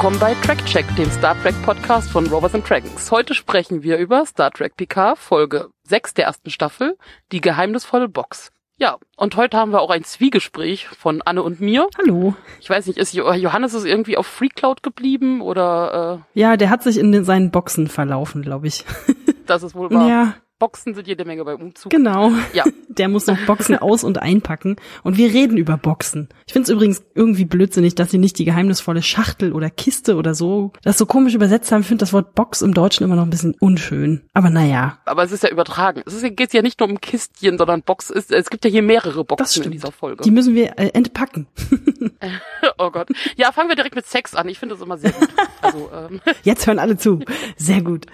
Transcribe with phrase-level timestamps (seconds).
[0.00, 3.10] willkommen bei Track Check, dem Star Trek Podcast von Robots and Dragons.
[3.10, 6.96] Heute sprechen wir über Star Trek Picard, Folge 6 der ersten Staffel,
[7.32, 8.50] die geheimnisvolle Box.
[8.78, 11.86] Ja, und heute haben wir auch ein Zwiegespräch von Anne und mir.
[11.98, 12.34] Hallo.
[12.62, 16.82] Ich weiß nicht, ist Jo- Johannes ist irgendwie auf FreeCloud geblieben oder Ja, der hat
[16.82, 18.86] sich in den, seinen Boxen verlaufen, glaube ich.
[19.06, 20.08] äh, das ist wohl wahr.
[20.08, 21.90] Ja, Boxen sind jede Menge beim Umzug.
[21.90, 22.30] genau.
[22.52, 22.64] Ja.
[22.88, 24.76] Der muss noch Boxen aus- und einpacken.
[25.02, 26.28] Und wir reden über Boxen.
[26.46, 30.34] Ich finde es übrigens irgendwie blödsinnig, dass sie nicht die geheimnisvolle Schachtel oder Kiste oder
[30.34, 31.80] so das so komisch übersetzt haben.
[31.80, 34.20] Ich finde das Wort Box im Deutschen immer noch ein bisschen unschön.
[34.34, 36.02] Aber naja, Aber es ist ja übertragen.
[36.04, 38.82] Es ist, geht ja nicht nur um Kistchen, sondern Box ist, es gibt ja hier
[38.82, 40.22] mehrere Boxen in dieser Folge.
[40.22, 41.46] Die müssen wir äh, entpacken.
[42.78, 43.08] oh Gott.
[43.36, 44.48] Ja, fangen wir direkt mit Sex an.
[44.48, 45.28] Ich finde das immer sehr gut.
[45.62, 47.20] Also, ähm, Jetzt hören alle zu.
[47.56, 48.06] Sehr gut.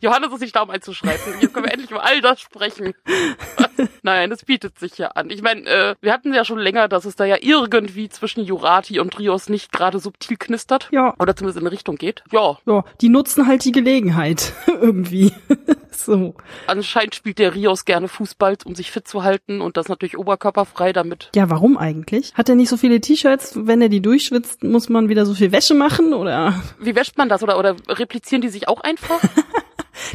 [0.00, 0.70] Johannes ist nicht da, um
[1.12, 1.40] einzuschreiten.
[1.40, 2.94] Jetzt können wir endlich über all das sprechen.
[4.02, 5.30] Nein, das bietet sich ja an.
[5.30, 9.00] Ich meine, äh, wir hatten ja schon länger, dass es da ja irgendwie zwischen Jurati
[9.00, 10.88] und Rios nicht gerade subtil knistert.
[10.92, 11.14] Ja.
[11.18, 12.22] Oder zumindest in eine Richtung geht.
[12.32, 14.52] Ja, Ja, die nutzen halt die Gelegenheit.
[14.66, 15.32] irgendwie.
[15.90, 16.34] so.
[16.66, 20.92] anscheinend spielt der Rios gerne Fußball, um sich fit zu halten und das natürlich oberkörperfrei
[20.92, 21.30] damit.
[21.34, 22.34] Ja, warum eigentlich?
[22.34, 23.52] Hat er nicht so viele T-Shirts?
[23.54, 26.12] Wenn er die durchschwitzt, muss man wieder so viel Wäsche machen?
[26.14, 26.60] Oder?
[26.80, 27.42] Wie wäscht man das?
[27.42, 29.20] Oder, oder replizieren die sich auch einfach?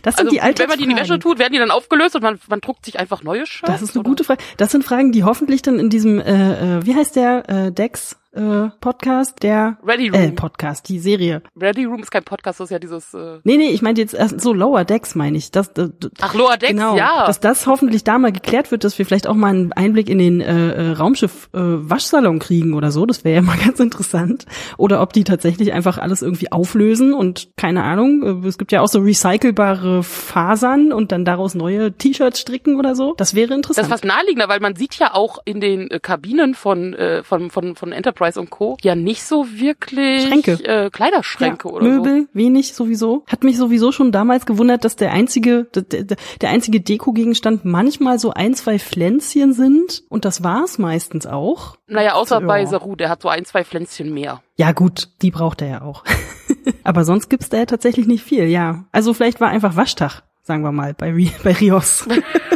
[0.03, 1.72] Das sind Also, die alten wenn man die in die Wäsche tut, werden die dann
[1.72, 3.72] aufgelöst und man, man druckt sich einfach neue Shirts?
[3.72, 4.09] Das ist eine oder?
[4.09, 4.44] gute Frage.
[4.58, 8.17] Das sind Fragen, die hoffentlich dann in diesem, äh, äh, wie heißt der, äh, Dex
[8.33, 10.36] äh, Podcast, der Ready äh, Room.
[10.36, 11.42] Podcast, die Serie.
[11.59, 14.14] Ready Room ist kein Podcast, das ist ja dieses, äh, Nee, nee, ich meinte jetzt
[14.14, 15.52] erst so Lower Decks meine ich.
[15.52, 17.25] Das, das, das ach, Loa Decks, genau, ja.
[17.25, 20.19] dass das hoffentlich da mal geklärt wird, dass wir vielleicht auch mal einen Einblick in
[20.19, 23.06] den äh, äh, Raumschiff äh, Waschsalon kriegen oder so.
[23.06, 24.46] Das wäre ja mal ganz interessant.
[24.78, 28.44] Oder ob die tatsächlich einfach alles irgendwie auflösen und keine Ahnung.
[28.44, 32.94] Äh, es gibt ja auch so recycelbare Fasern und dann daraus neue T-Shirts stricken oder
[32.96, 33.13] so.
[33.18, 33.85] Das wäre Das interessant.
[33.85, 37.50] ist fast naheliegender, weil man sieht ja auch in den äh, Kabinen von, äh, von,
[37.50, 38.78] von, von Enterprise und Co.
[38.81, 40.53] ja nicht so wirklich Schränke.
[40.63, 43.23] Äh, Kleiderschränke ja, oder Möbel, wenig sowieso.
[43.28, 48.31] Hat mich sowieso schon damals gewundert, dass der einzige, der, der, einzige Dekogegenstand manchmal so
[48.31, 50.03] ein, zwei Pflänzchen sind.
[50.09, 51.75] Und das war's meistens auch.
[51.88, 51.94] so.
[51.94, 52.47] Naja, außer Ja.
[52.47, 54.41] bei Saru, der hat so ein, zwei Pflänzchen mehr.
[54.57, 56.03] Ja gut, die braucht er ja auch.
[56.83, 58.85] Aber sonst gibt's da ja tatsächlich nicht viel, ja.
[58.91, 61.13] Also vielleicht war einfach Waschtag, sagen wir mal, bei,
[61.44, 62.07] bei Rios.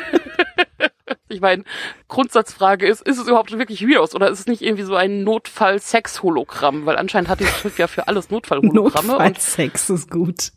[1.31, 1.64] Ich meine,
[2.08, 6.86] Grundsatzfrage ist, ist es überhaupt wirklich Rios oder ist es nicht irgendwie so ein Notfall-Sex-Hologramm?
[6.86, 9.08] Weil anscheinend hat dieses Schiff ja für alles Notfall-Hologramme.
[9.08, 10.52] Notfallsex ist gut.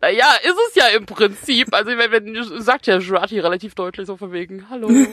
[0.00, 1.72] äh, ja, ist es ja im Prinzip.
[1.72, 5.06] Also ich meine, wenn, sagt ja Jurati relativ deutlich so von wegen, hallo, du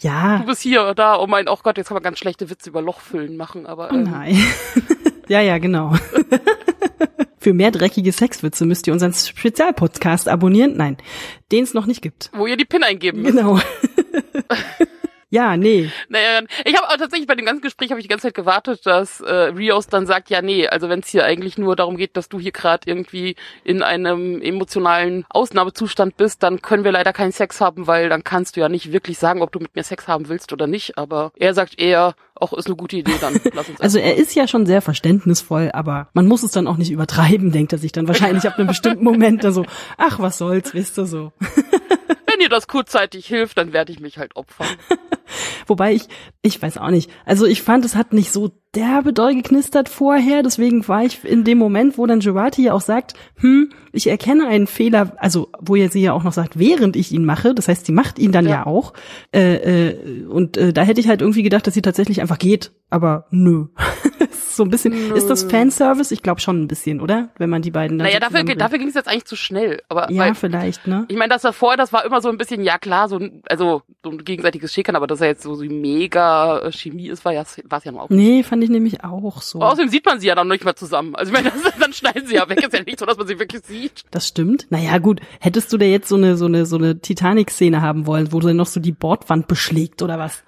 [0.00, 1.18] Ja, bist hier oder da.
[1.18, 3.94] Oh mein, oh Gott, jetzt kann man ganz schlechte Witze über Lochfüllen machen, aber oh
[3.94, 4.38] ähm, nein.
[5.28, 5.94] ja, ja, genau.
[7.44, 10.78] Für mehr dreckige Sexwitze müsst ihr unseren Spezialpodcast abonnieren.
[10.78, 10.96] Nein,
[11.52, 12.30] den es noch nicht gibt.
[12.34, 13.36] wo ihr die PIN eingeben müsst.
[13.36, 13.60] Genau.
[15.34, 15.90] ja, nee.
[16.08, 18.86] Naja, ich habe auch tatsächlich bei dem ganzen Gespräch habe ich die ganze Zeit gewartet,
[18.86, 22.16] dass äh, Rios dann sagt, ja nee, also wenn es hier eigentlich nur darum geht,
[22.16, 23.34] dass du hier gerade irgendwie
[23.64, 28.54] in einem emotionalen Ausnahmezustand bist, dann können wir leider keinen Sex haben, weil dann kannst
[28.54, 30.98] du ja nicht wirklich sagen, ob du mit mir Sex haben willst oder nicht.
[30.98, 33.80] Aber er sagt eher, auch ist eine gute Idee, dann lass uns.
[33.84, 37.50] Also er ist ja schon sehr verständnisvoll, aber man muss es dann auch nicht übertreiben,
[37.50, 39.66] denkt er sich dann wahrscheinlich ab einem bestimmten Moment dann so,
[39.98, 41.32] ach, was soll's, wisst ihr so.
[42.34, 44.66] wenn dir das kurzzeitig hilft, dann werde ich mich halt opfern.
[45.68, 46.08] Wobei ich,
[46.42, 47.10] ich weiß auch nicht.
[47.24, 51.44] Also ich fand, es hat nicht so derbe doll geknistert vorher, deswegen war ich in
[51.44, 55.76] dem Moment, wo dann Girati ja auch sagt, hm, ich erkenne einen Fehler, also wo
[55.76, 58.32] ihr sie ja auch noch sagt, während ich ihn mache, das heißt, sie macht ihn
[58.32, 58.66] dann ja, Ja.
[58.66, 58.92] auch.
[59.32, 62.72] Äh, äh, und äh, da hätte ich halt irgendwie gedacht, dass sie tatsächlich einfach geht,
[62.90, 63.66] aber nö.
[64.54, 65.14] so ein bisschen, Nö.
[65.14, 66.12] ist das Fanservice?
[66.12, 67.30] Ich glaube schon ein bisschen, oder?
[67.38, 69.82] Wenn man die beiden dann naja, so dafür, dafür ging es jetzt eigentlich zu schnell.
[69.88, 71.04] Aber Ja, weil, vielleicht, ne?
[71.08, 73.82] Ich meine, das davor, das war immer so ein bisschen, ja klar, so ein, also
[74.02, 77.32] so ein gegenseitiges Schickern, aber dass er jetzt so, so mega äh, Chemie ist, war
[77.32, 78.10] ja, war es ja nur auch.
[78.10, 79.60] Nee, fand ich nämlich auch so.
[79.60, 81.14] Außerdem sieht man sie ja dann nicht mehr zusammen.
[81.14, 82.62] Also ich meine, das, dann schneiden sie ja weg.
[82.64, 84.02] Ist ja nicht so, dass man sie wirklich sieht.
[84.10, 84.66] Das stimmt.
[84.70, 85.20] Naja, gut.
[85.40, 88.48] Hättest du da jetzt so eine, so eine, so eine Titanic-Szene haben wollen, wo du
[88.48, 90.42] dann noch so die Bordwand beschlägt oder was?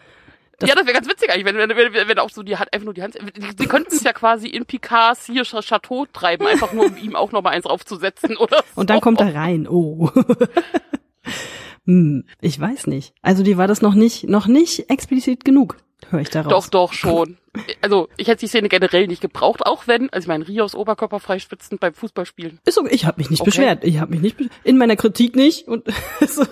[0.59, 2.73] Das- ja, das wäre ganz witzig eigentlich, wenn, wenn, wenn, wenn auch so die Hand,
[2.73, 3.15] einfach nur die Hand,
[3.59, 7.15] sie könnten es ja quasi in Picards hier Ch- Chateau treiben, einfach nur um ihm
[7.15, 8.81] auch noch mal eins aufzusetzen oder so.
[8.81, 9.69] Und dann kommt er rein.
[9.69, 10.11] Oh.
[11.85, 13.13] hm, ich weiß nicht.
[13.23, 15.77] Also die war das noch nicht, noch nicht explizit genug,
[16.09, 16.51] höre ich daraus.
[16.65, 17.37] Doch, doch, schon.
[17.83, 21.21] Also, ich hätte die Szene generell nicht gebraucht, auch wenn, also ich meine, Rios Oberkörper
[21.21, 22.59] freispitzend beim Fußballspielen.
[22.65, 22.89] Ist okay.
[22.93, 23.51] Ich habe mich nicht Okay.
[23.51, 23.85] beschwert.
[23.85, 25.87] Ich habe mich nicht besch- in meiner Kritik nicht und
[26.21, 26.43] so.
[26.43, 26.47] Also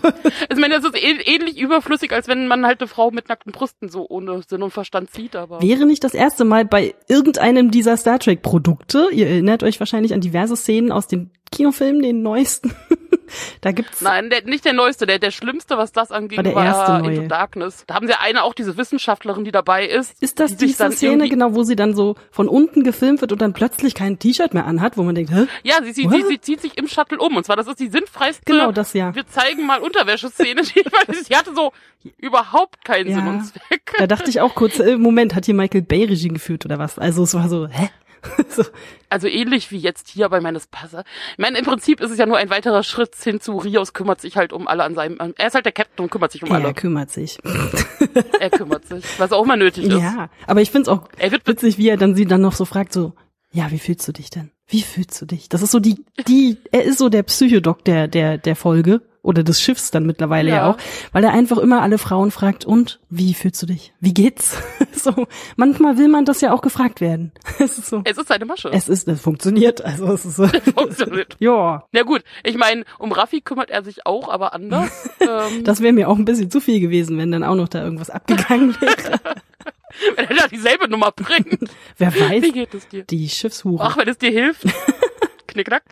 [0.50, 3.52] ich meine, das ist ähn- ähnlich überflüssig, als wenn man halt eine Frau mit nackten
[3.52, 5.60] Brüsten so ohne Sinn und Verstand sieht, aber.
[5.62, 9.08] Wäre nicht das erste Mal bei irgendeinem dieser Star Trek Produkte.
[9.12, 12.74] Ihr erinnert euch wahrscheinlich an diverse Szenen aus den Kinofilmen, den neuesten.
[13.60, 14.00] da gibt's.
[14.00, 16.92] Nein, der, nicht der neueste, der, der schlimmste, was das angeht, War der war erste
[16.98, 17.14] neue.
[17.16, 17.84] Into Darkness.
[17.86, 20.20] Da haben sie eine auch diese Wissenschaftlerin, die dabei ist.
[20.22, 23.20] Ist das die sich diese dann Szene, genau, wo sie dann so von unten gefilmt
[23.20, 25.46] wird und dann plötzlich kein T-Shirt mehr anhat, wo man denkt, hä?
[25.62, 27.37] Ja, sie, sie, sie, sie zieht sich im Shuttle um.
[27.37, 28.43] Und zwar, das ist die sinnfreiste.
[28.44, 29.14] Genau, das ja.
[29.14, 30.62] Wir zeigen mal Unterwäscheszene.
[30.62, 30.85] Die,
[31.25, 31.73] sie hatte so
[32.19, 33.17] überhaupt keinen Ja.
[33.17, 33.94] Sinn und Zweck.
[33.99, 36.99] Da dachte ich auch kurz, äh, Moment, hat hier Michael Bay Regie geführt oder was?
[36.99, 37.91] Also es war so, hä?
[38.48, 38.64] so,
[39.08, 41.04] Also ähnlich wie jetzt hier bei meines Passer.
[41.32, 44.20] Ich meine, im Prinzip ist es ja nur ein weiterer Schritt hin zu Rios kümmert
[44.20, 46.42] sich halt um alle an seinem, an- er ist halt der Captain und kümmert sich
[46.42, 46.74] um er alle.
[46.74, 47.38] kümmert sich.
[48.40, 49.98] Er kümmert sich, was auch mal nötig ist.
[50.00, 52.64] Ja, aber ich find's auch Er wird witzig, wie er dann sie dann noch so
[52.64, 53.14] fragt, so,
[53.50, 54.50] ja, wie fühlst du dich denn?
[54.66, 55.48] Wie fühlst du dich?
[55.48, 59.42] Das ist so die, die, er ist so der Psychodoc der, der, der Folge oder
[59.42, 60.56] des Schiffs dann mittlerweile ja.
[60.56, 60.70] Ja.
[60.70, 60.76] auch,
[61.12, 63.92] weil er einfach immer alle Frauen fragt, und wie fühlst du dich?
[63.98, 64.56] Wie geht's?
[64.92, 65.26] so,
[65.56, 67.32] manchmal will man das ja auch gefragt werden.
[67.58, 68.68] es ist so, es ist seine Masche.
[68.72, 71.36] es ist, es funktioniert, also es ist so, funktioniert.
[71.40, 71.84] ja.
[71.90, 74.90] Na gut, ich meine, um Raffi kümmert er sich auch, aber anders.
[75.20, 77.82] ähm, Das wäre mir auch ein bisschen zu viel gewesen, wenn dann auch noch da
[77.82, 79.20] irgendwas abgegangen wäre.
[80.16, 81.70] wenn er da dieselbe Nummer bringt.
[81.96, 83.04] Wer weiß, Wie geht es dir?
[83.04, 83.82] die Schiffshure.
[83.82, 84.64] Ach, wenn es dir hilft.
[85.46, 85.82] Knickknack.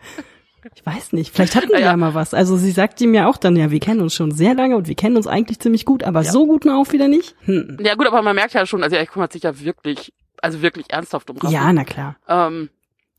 [0.75, 1.91] Ich weiß nicht, vielleicht hatten wir Naja.
[1.91, 2.33] ja mal was.
[2.33, 4.87] Also sie sagt ihm ja auch dann, ja, wir kennen uns schon sehr lange und
[4.87, 7.35] wir kennen uns eigentlich ziemlich gut, aber so gut auch wieder nicht.
[7.45, 7.77] Hm.
[7.81, 10.85] Ja gut, aber man merkt ja schon, also er kümmert sich ja wirklich, also wirklich
[10.89, 11.53] ernsthaft um Raffi.
[11.53, 12.15] Ja, na klar.
[12.27, 12.69] Ähm,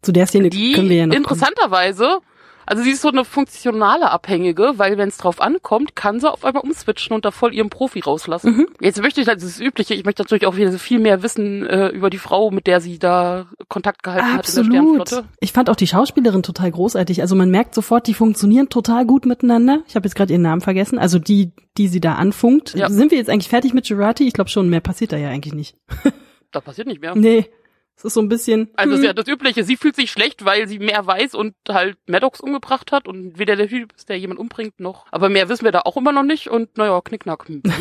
[0.02, 2.18] Zu der Szene die können wir ja noch interessanterweise,
[2.66, 6.44] also sie ist so eine funktionale Abhängige, weil wenn es drauf ankommt, kann sie auf
[6.44, 8.56] einmal umswitchen und da voll ihren Profi rauslassen.
[8.56, 8.66] Mhm.
[8.80, 11.66] Jetzt möchte ich, das ist das Übliche, ich möchte natürlich auch wieder viel mehr wissen
[11.66, 15.08] äh, über die Frau, mit der sie da Kontakt gehalten hat in der Absolut.
[15.08, 15.24] Sternflotte.
[15.40, 17.20] Ich fand auch die Schauspielerin total großartig.
[17.20, 19.82] Also man merkt sofort, die funktionieren total gut miteinander.
[19.86, 20.98] Ich habe jetzt gerade ihren Namen vergessen.
[20.98, 22.74] Also die, die sie da anfunkt.
[22.74, 22.88] Ja.
[22.88, 24.26] Sind wir jetzt eigentlich fertig mit Girati?
[24.26, 25.76] Ich glaube schon, mehr passiert da ja eigentlich nicht.
[26.54, 27.16] Da passiert nicht mehr.
[27.16, 27.50] Nee.
[27.96, 28.70] Es ist so ein bisschen.
[28.74, 29.00] Also hm.
[29.00, 29.64] ist ja das Übliche.
[29.64, 33.56] Sie fühlt sich schlecht, weil sie mehr weiß und halt Maddox umgebracht hat und weder
[33.56, 35.06] der Typ ist, der jemand umbringt, noch.
[35.10, 37.48] Aber mehr wissen wir da auch immer noch nicht und naja, knickknack.
[37.48, 37.62] Hm.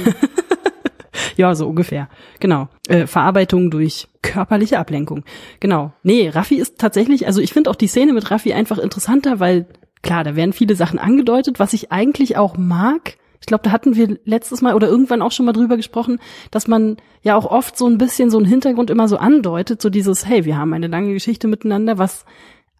[1.35, 2.09] Ja, so ungefähr.
[2.39, 2.69] Genau.
[2.87, 5.23] Äh, Verarbeitung durch körperliche Ablenkung.
[5.59, 5.93] Genau.
[6.03, 9.67] Nee, Raffi ist tatsächlich, also ich finde auch die Szene mit Raffi einfach interessanter, weil
[10.01, 13.17] klar, da werden viele Sachen angedeutet, was ich eigentlich auch mag.
[13.43, 16.69] Ich glaube, da hatten wir letztes Mal oder irgendwann auch schon mal drüber gesprochen, dass
[16.69, 20.25] man ja auch oft so ein bisschen so einen Hintergrund immer so andeutet, so dieses,
[20.25, 22.23] hey, wir haben eine lange Geschichte miteinander, was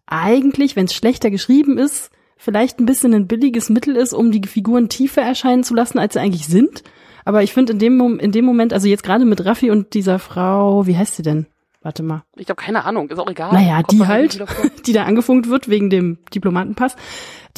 [0.06, 4.40] eigentlich, wenn es schlechter geschrieben ist, vielleicht ein bisschen ein billiges Mittel ist, um die
[4.48, 6.82] Figuren tiefer erscheinen zu lassen, als sie eigentlich sind.
[7.26, 10.18] Aber ich finde in dem, in dem Moment, also jetzt gerade mit Raffi und dieser
[10.18, 11.44] Frau, wie heißt sie denn?
[11.82, 12.22] Warte mal.
[12.36, 13.52] Ich habe keine Ahnung, ist auch egal.
[13.52, 14.42] Naja, Kommt die halt,
[14.86, 16.96] die da angefunkt wird wegen dem Diplomatenpass.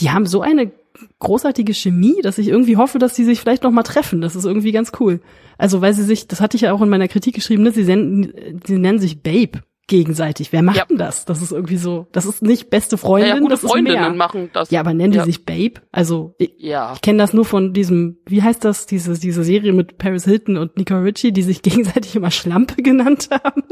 [0.00, 0.72] Die haben so eine
[1.18, 4.20] großartige Chemie, dass ich irgendwie hoffe, dass die sich vielleicht noch mal treffen.
[4.20, 5.20] Das ist irgendwie ganz cool.
[5.58, 7.72] Also, weil sie sich, das hatte ich ja auch in meiner Kritik geschrieben, ne?
[7.72, 10.52] sie, senden, sie nennen sich Babe gegenseitig.
[10.52, 10.84] Wer macht Ja.
[10.86, 11.24] denn das?
[11.26, 14.12] Das ist irgendwie so, das ist nicht beste Freundin, Naja, gute das ist Freundinnen mehr.
[14.14, 14.70] machen das.
[14.72, 15.24] Ja, aber nennen die Ja.
[15.24, 15.74] sich Babe?
[15.92, 16.92] Also, ich, Ja.
[16.94, 20.56] ich kenne das nur von diesem, wie heißt das, diese, diese Serie mit Paris Hilton
[20.56, 23.62] und Nicole Ritchie, die sich gegenseitig immer Schlampe genannt haben.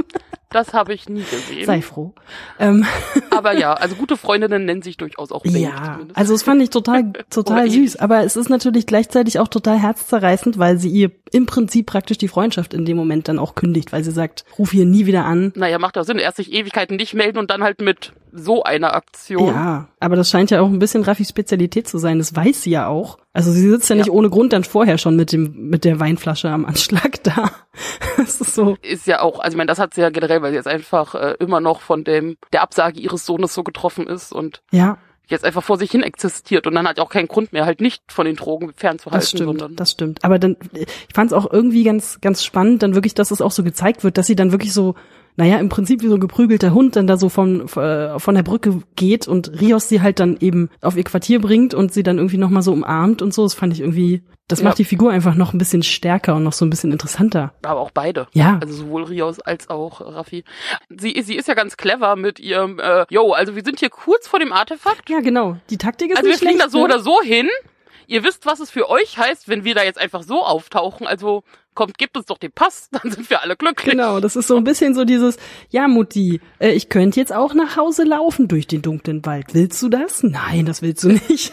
[0.54, 1.66] Das habe ich nie gesehen.
[1.66, 2.12] Sei froh.
[2.60, 2.86] Ähm,
[3.30, 6.16] Aber ja, also gute Freundinnen nennen sich durchaus auch ja, zumindest.
[6.16, 7.96] also es fand ich total, total süß.
[7.96, 12.29] Aber es ist natürlich gleichzeitig auch total herzzerreißend, weil sie ihr im Prinzip praktisch die
[12.29, 15.52] Freundschaft in dem Moment dann auch kündigt, weil sie sagt, ruf hier nie wieder an.
[15.56, 16.19] Naja, macht doch Sinn.
[16.19, 19.46] Erst sich Ewigkeiten nicht melden und dann halt mit so einer Aktion.
[19.46, 22.19] Ja, aber das scheint ja auch ein bisschen Raffis Spezialität zu sein.
[22.19, 23.19] Das weiß sie ja auch.
[23.32, 24.03] Also sie sitzt ja, Ja.
[24.03, 27.50] nicht ohne Grund dann vorher schon mit dem mit der Weinflasche am Anschlag da.
[28.17, 28.76] Das ist so.
[28.82, 31.14] Ist ja auch, also ich meine, das hat sie ja generell, weil sie jetzt einfach
[31.17, 35.44] äh, immer noch von dem der Absage ihres Sohnes so getroffen ist und Ja, jetzt
[35.44, 38.26] einfach vor sich hin existiert und dann hat auch keinen Grund mehr, halt nicht von
[38.26, 40.22] den Drogen fernzuhalten, das stimmt, sondern das stimmt.
[40.24, 43.50] Aber dann, ich fand es auch irgendwie ganz, ganz spannend, dann wirklich, dass es auch
[43.50, 44.94] so gezeigt wird, dass sie dann wirklich so,
[45.36, 48.43] naja, im Prinzip wie so ein geprügelter Hund dann da so von, äh, von der
[48.44, 52.19] Brücke geht und Rios sie halt dann eben auf ihr Quartier bringt und sie dann
[52.19, 53.43] irgendwie nochmal so umarmt und so.
[53.43, 54.67] Das fand ich irgendwie, das Ja.
[54.67, 57.53] macht die Figur einfach noch ein bisschen stärker und noch so ein bisschen interessanter.
[57.64, 58.29] aber auch beide.
[58.32, 58.58] Ja.
[58.62, 60.44] Also sowohl Rios als auch Raffi.
[60.88, 64.29] Sie, sie ist ja ganz clever mit ihrem, äh, yo, also wir sind hier kurz
[64.29, 65.10] vor dem Artefakt.
[65.10, 65.56] Ja, genau.
[65.70, 66.84] Die Taktik ist Also wir fliegen da so ne?
[66.84, 67.48] oder so hin.
[68.06, 71.06] Ihr wisst, was es für euch heißt, wenn wir da jetzt einfach so auftauchen.
[71.06, 71.43] Also
[71.74, 73.93] kommt, gebt uns doch den Pass, dann sind wir alle glücklich.
[73.93, 75.36] Genau, das ist so ein bisschen so dieses,
[75.70, 79.54] ja Mutti, äh, ich könnte jetzt auch nach Hause laufen durch den dunklen Wald.
[79.54, 80.22] Willst du das?
[80.22, 81.52] Nein, das willst du nicht.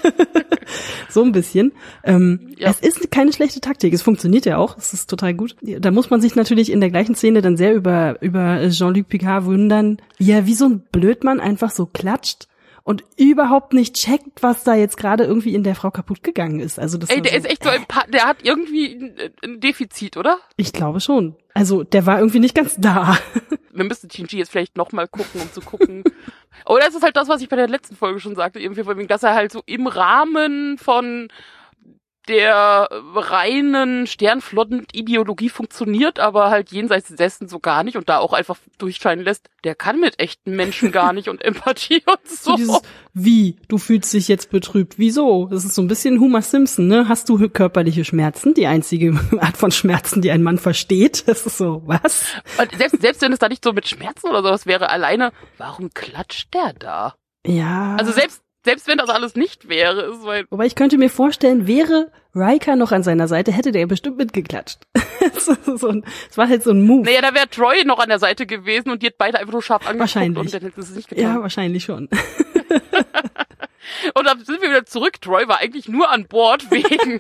[1.10, 1.72] so ein bisschen.
[2.04, 2.70] Ähm, Ja.
[2.70, 5.56] Es ist keine schlechte Taktik, es funktioniert ja auch, es ist total gut.
[5.62, 9.46] Da muss man sich natürlich in der gleichen Szene dann sehr über, über Jean-Luc Picard
[9.46, 12.48] wundern, wie er wie so ein Blödmann einfach so klatscht
[12.84, 16.80] und überhaupt nicht checkt, was da jetzt gerade irgendwie in der Frau kaputt gegangen ist.
[16.80, 20.18] Also das Ey, der so, ist echt so ein paar, der hat irgendwie ein, Defizit,
[20.18, 20.40] oder?
[20.58, 21.36] Ich glaube schon.
[21.54, 23.18] Also der war irgendwie nicht ganz da.
[23.72, 26.04] wir müssen TNG jetzt vielleicht nochmal gucken, um zu gucken.
[26.66, 29.24] Oder es ist halt das, was ich bei der letzten Folge schon sagte, irgendwie, dass
[29.24, 31.28] er halt so im Rahmen von
[32.32, 38.58] der reinen Sternflotten-Ideologie funktioniert, aber halt jenseits dessen so gar nicht und da auch einfach
[38.78, 42.56] durchscheinen lässt, der kann mit echten Menschen gar nicht und Empathie und so.
[42.56, 42.82] dieses,
[43.14, 43.58] wie?
[43.68, 44.98] Du fühlst dich jetzt betrübt.
[44.98, 45.48] Wieso?
[45.52, 47.08] Das ist so ein bisschen Homer Simpson, ne?
[47.08, 48.54] Hast du körperliche Schmerzen?
[48.54, 51.26] Die einzige Art von Schmerzen, die ein Mann versteht.
[51.32, 52.26] Das ist so, was?
[52.58, 55.94] Und selbst, selbst wenn es da nicht so mit Schmerzen oder sowas wäre, alleine, warum
[55.94, 57.16] klatscht der da?
[57.46, 57.96] Ja.
[57.98, 61.68] Also selbst selbst wenn das alles nicht wäre, ist weil Wobei ich könnte mir vorstellen,
[61.68, 64.80] wäre Riker noch an seiner Seite, hätte der bestimmt mitgeklatscht.
[65.38, 67.06] so, so es war halt so ein Move.
[67.06, 69.62] Naja, da wäre Troy noch an der Seite gewesen und die hat beide einfach nur
[69.62, 70.40] scharf angeguckt wahrscheinlich.
[70.40, 71.24] und dann hätte es nicht getan.
[71.24, 72.08] Ja, wahrscheinlich schon.
[74.14, 75.20] und dann sind wir wieder zurück.
[75.22, 77.20] Troy war eigentlich nur an Bord wegen.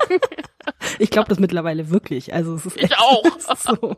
[0.99, 2.33] ich glaube das mittlerweile wirklich.
[2.33, 3.23] Also es ist ich auch.
[3.57, 3.97] so.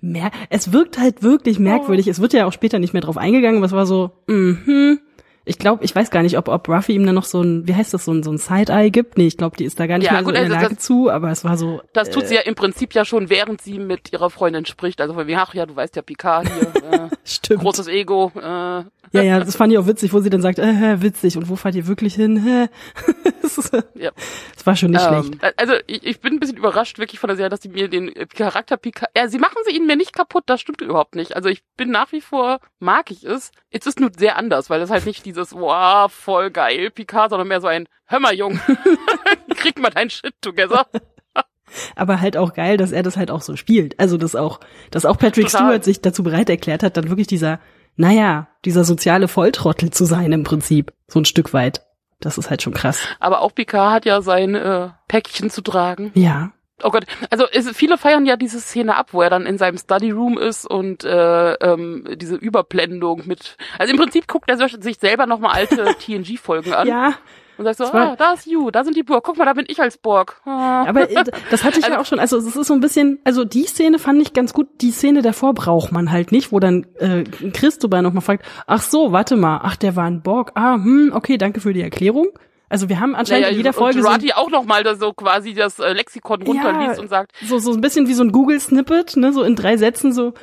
[0.00, 2.06] Mehr, es wirkt halt wirklich merkwürdig.
[2.06, 5.00] Es wird ja auch später nicht mehr drauf eingegangen, was war so, mhm.
[5.46, 7.74] Ich glaube, ich weiß gar nicht, ob, ob Ruffy ihm dann noch so ein, wie
[7.74, 9.18] heißt das, so ein, so ein Side-Eye gibt.
[9.18, 10.64] Nee, ich glaube, die ist da gar nicht ja, mehr gut, so in der also
[10.64, 11.82] Lage das, zu, aber es war so.
[11.92, 15.02] Das tut äh, sie ja im Prinzip ja schon, während sie mit ihrer Freundin spricht.
[15.02, 17.60] Also wie, ach ja, du weißt ja, Picard hier, äh, Stimmt.
[17.60, 18.32] großes Ego.
[18.36, 18.84] Äh.
[19.12, 21.54] Ja, ja, das fand ich auch witzig, wo sie dann sagt, äh, witzig, und wo
[21.54, 22.68] fahrt ihr wirklich hin?
[23.42, 24.10] das, ja.
[24.54, 25.54] das war schon nicht ähm, schlecht.
[25.56, 28.12] Also ich, ich bin ein bisschen überrascht wirklich von der Serie, dass sie mir den
[28.34, 31.36] Charakter Picard, ja, sie machen sie ihn mir nicht kaputt, das stimmt überhaupt nicht.
[31.36, 33.52] Also ich bin nach wie vor, mag ich es.
[33.70, 37.48] Jetzt ist nur sehr anders, weil es halt nicht dieses, wow, voll geil, Picard, sondern
[37.48, 38.60] mehr so ein, hör mal, Jung,
[39.56, 40.86] krieg mal dein Shit together.
[41.96, 43.98] Aber halt auch geil, dass er das halt auch so spielt.
[43.98, 44.60] Also, dass auch,
[44.90, 45.66] dass auch Patrick Total.
[45.66, 47.58] Stewart sich dazu bereit erklärt hat, dann wirklich dieser,
[47.96, 50.92] naja, dieser soziale Volltrottel zu sein im Prinzip.
[51.08, 51.82] So ein Stück weit.
[52.20, 53.00] Das ist halt schon krass.
[53.18, 56.12] Aber auch Picard hat ja sein äh, Päckchen zu tragen.
[56.14, 56.52] Ja.
[56.82, 59.78] Oh Gott, also es, viele feiern ja diese Szene ab, wo er dann in seinem
[59.78, 63.56] Study Room ist und äh, ähm, diese Überblendung mit.
[63.78, 66.88] Also im Prinzip guckt er sich selber nochmal alte TNG-Folgen an.
[66.88, 67.14] Ja.
[67.56, 69.66] Und sagst so, ah, da ist You, da sind die Borg, guck mal, da bin
[69.68, 70.40] ich als Borg.
[70.44, 70.84] Ah.
[70.88, 73.20] Aber äh, das hatte ich also, ja auch schon, also es ist so ein bisschen,
[73.22, 76.58] also die Szene fand ich ganz gut, die Szene davor braucht man halt nicht, wo
[76.58, 80.74] dann äh, Christopher nochmal fragt, ach so, warte mal, ach, der war ein Borg, ah,
[80.74, 82.26] hm, okay, danke für die Erklärung.
[82.68, 85.12] Also wir haben anscheinend naja, in jeder Folge und Jurati auch noch mal da so
[85.12, 88.32] quasi das äh, Lexikon runterliest ja, und sagt so so ein bisschen wie so ein
[88.32, 90.34] Google Snippet, ne, so in drei Sätzen so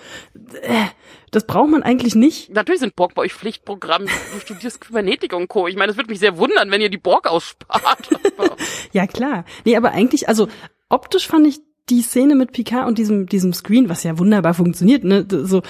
[0.61, 0.85] äh,
[1.31, 2.53] das braucht man eigentlich nicht.
[2.53, 4.05] Natürlich sind Borg bei euch Pflichtprogramm.
[4.05, 5.67] Du studierst Kybernetik und Co.
[5.67, 8.09] Ich meine, es würde mich sehr wundern, wenn ihr die Borg ausspart.
[8.91, 9.45] ja, klar.
[9.63, 10.49] Nee, aber eigentlich, also
[10.89, 15.05] optisch fand ich die Szene mit Picard und diesem, diesem Screen, was ja wunderbar funktioniert,
[15.05, 15.61] ne, so,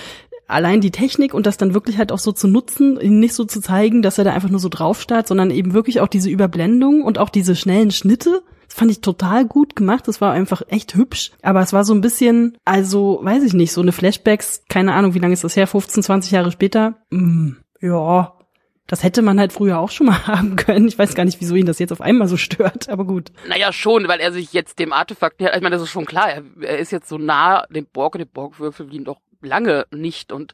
[0.52, 3.46] allein die Technik und das dann wirklich halt auch so zu nutzen, ihn nicht so
[3.46, 6.30] zu zeigen, dass er da einfach nur so drauf starrt, sondern eben wirklich auch diese
[6.30, 8.44] Überblendung und auch diese schnellen Schnitte.
[8.68, 10.08] Das fand ich total gut gemacht.
[10.08, 11.32] Das war einfach echt hübsch.
[11.42, 15.14] Aber es war so ein bisschen, also, weiß ich nicht, so eine Flashbacks, keine Ahnung,
[15.14, 16.96] wie lange ist das her, 15, 20 Jahre später?
[17.10, 18.34] Mm, ja,
[18.88, 20.88] das hätte man halt früher auch schon mal haben können.
[20.88, 23.32] Ich weiß gar nicht, wieso ihn das jetzt auf einmal so stört, aber gut.
[23.48, 26.44] Naja, schon, weil er sich jetzt dem Artefakt, ich meine, das ist schon klar, er,
[26.62, 30.32] er ist jetzt so nah dem Borg und dem Borgwürfel wie ihn doch lange nicht.
[30.32, 30.54] Und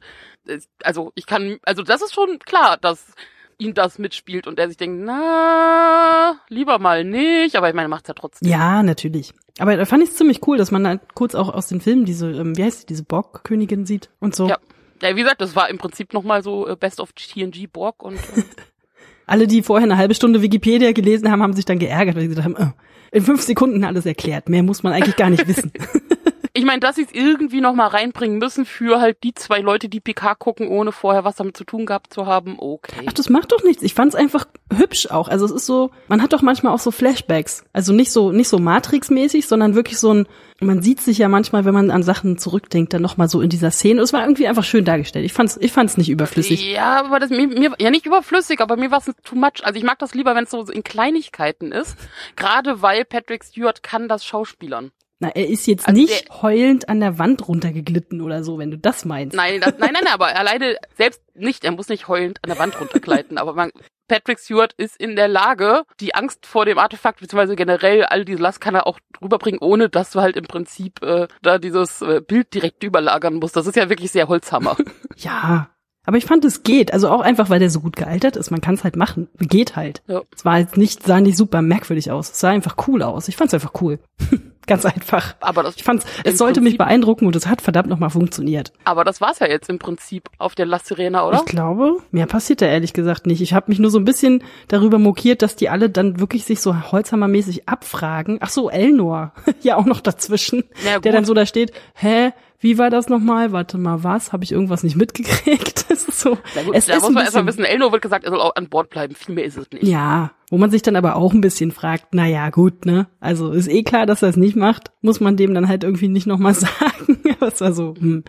[0.84, 3.14] also ich kann, also das ist schon klar, dass
[3.58, 8.08] ihn das mitspielt und er sich denkt, na, lieber mal nicht, aber ich meine, macht's
[8.08, 8.50] ja trotzdem.
[8.50, 9.34] Ja, natürlich.
[9.60, 12.06] Aber da fand ich es ziemlich cool, dass man halt kurz auch aus den Filmen
[12.06, 14.48] diese, ähm, wie heißt die, diese Borg-Königin sieht und so.
[14.48, 14.58] Ja.
[15.02, 18.18] ja, wie gesagt, das war im Prinzip nochmal so äh, Best of TNG Borg und
[18.18, 18.44] äh
[19.26, 22.30] alle, die vorher eine halbe Stunde Wikipedia gelesen haben, haben sich dann geärgert, weil sie
[22.30, 22.72] gesagt haben, oh,
[23.12, 24.50] in fünf Sekunden alles erklärt.
[24.50, 25.72] Mehr muss man eigentlich gar nicht wissen.
[26.58, 29.90] ich meine, dass sie es irgendwie noch mal reinbringen müssen für halt die zwei Leute,
[29.90, 33.06] die PK gucken, ohne vorher was damit zu tun gehabt zu haben, okay.
[33.06, 33.84] Ach, das macht doch nichts.
[33.84, 35.28] Ich fand's einfach hübsch auch.
[35.28, 37.64] Also es ist so, man hat doch manchmal auch so Flashbacks.
[37.74, 40.28] Also nicht so, nicht so Matrix-mäßig, sondern wirklich so ein,
[40.60, 43.50] man sieht sich ja manchmal, wenn man an Sachen zurückdenkt, dann noch mal so in
[43.50, 44.02] dieser Szene.
[44.02, 45.26] Es war irgendwie einfach schön dargestellt.
[45.26, 46.72] Ich fand's, ich fand's nicht überflüssig.
[46.72, 49.64] Ja, aber das mir, mir ja nicht überflüssig, aber mir war es too much.
[49.64, 51.96] Also ich mag das lieber, wenn es so in Kleinigkeiten ist.
[52.36, 54.92] Gerade weil Patrick Stewart kann das Schauspielern.
[55.20, 58.70] Na, er ist jetzt also nicht der, heulend an der Wand runtergeglitten oder so, wenn
[58.70, 59.36] du das meinst.
[59.36, 62.60] Nein, das, nein, nein, nein, aber alleine selbst nicht, er muss nicht heulend an der
[62.60, 63.72] Wand runtergleiten, aber man,
[64.08, 68.42] Patrick Stewart ist in der Lage, die Angst vor dem Artefakt, beziehungsweise generell all diese
[68.42, 72.22] Last kann er auch rüberbringen, ohne dass du halt im Prinzip äh, da dieses äh,
[72.22, 73.56] Bild direkt überlagern musst.
[73.56, 74.78] Das ist ja wirklich sehr Holzhammer.
[75.18, 75.70] ja,
[76.06, 76.94] aber ich fand, es geht.
[76.94, 78.50] Also auch einfach, weil der so gut gealtert ist.
[78.50, 79.28] Man kann es halt machen.
[79.40, 80.04] Geht halt.
[80.08, 80.22] Ja.
[80.34, 82.32] Es war jetzt nicht, sah nicht super merkwürdig aus.
[82.32, 83.28] Es sah einfach cool aus.
[83.28, 84.00] Ich fand es einfach cool.
[84.68, 85.36] Ganz einfach.
[85.40, 88.74] Aber das ich fand's, es sollte Prinzip mich beeindrucken und es hat verdammt nochmal funktioniert.
[88.84, 91.40] Aber das war's ja jetzt im Prinzip auf der La Sirena, oder?
[91.40, 93.42] Ich glaube, mehr passiert da ehrlich gesagt nicht.
[93.42, 96.60] Ich habe mich nur so ein bisschen darüber mokiert, dass die alle dann wirklich sich
[96.60, 98.40] so holzhammermäßig abfragen.
[98.42, 99.32] Ach so, Elnor,
[99.62, 103.52] ja auch noch dazwischen, ja, der dann so da steht, hä, wie war das nochmal?
[103.52, 104.34] Warte mal, was?
[104.34, 105.76] Habe ich irgendwas nicht mitgekriegt?
[105.90, 106.32] Das ist so.
[106.32, 108.68] Gut, es da ist muss man erstmal wissen, Elno wird gesagt, er soll auch an
[108.68, 109.16] Bord bleiben.
[109.16, 109.84] Viel mehr ist es nicht.
[109.84, 113.08] ja, wo man sich dann aber auch ein bisschen fragt, na ja, gut, ne?
[113.22, 116.10] Also ist eh klar, dass er es nicht macht, muss man dem dann halt irgendwie
[116.10, 117.20] nicht nochmal sagen.
[117.40, 118.26] Was war so, hm.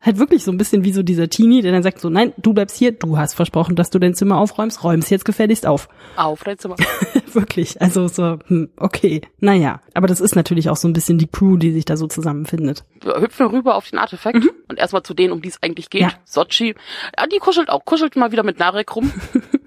[0.00, 2.52] Halt wirklich so ein bisschen wie so dieser Teenie, der dann sagt so, nein, du
[2.52, 5.88] bleibst hier, du hast versprochen, dass du dein Zimmer aufräumst, räumst jetzt gefälligst auf.
[6.14, 6.76] Auf dein Zimmer.
[7.32, 9.80] wirklich, also so, hm, okay, naja.
[9.94, 12.84] Aber das ist natürlich auch so ein bisschen die Crew, die sich da so zusammenfindet.
[13.02, 16.02] Wir hüpfen rüber auf den Artefakt und erstmal zu denen, um die es eigentlich geht.
[16.02, 16.12] Ja.
[16.24, 16.76] Sochi.
[17.18, 19.12] Ja, die kuschelt auch, kuschelt mal wieder mit Narek rum.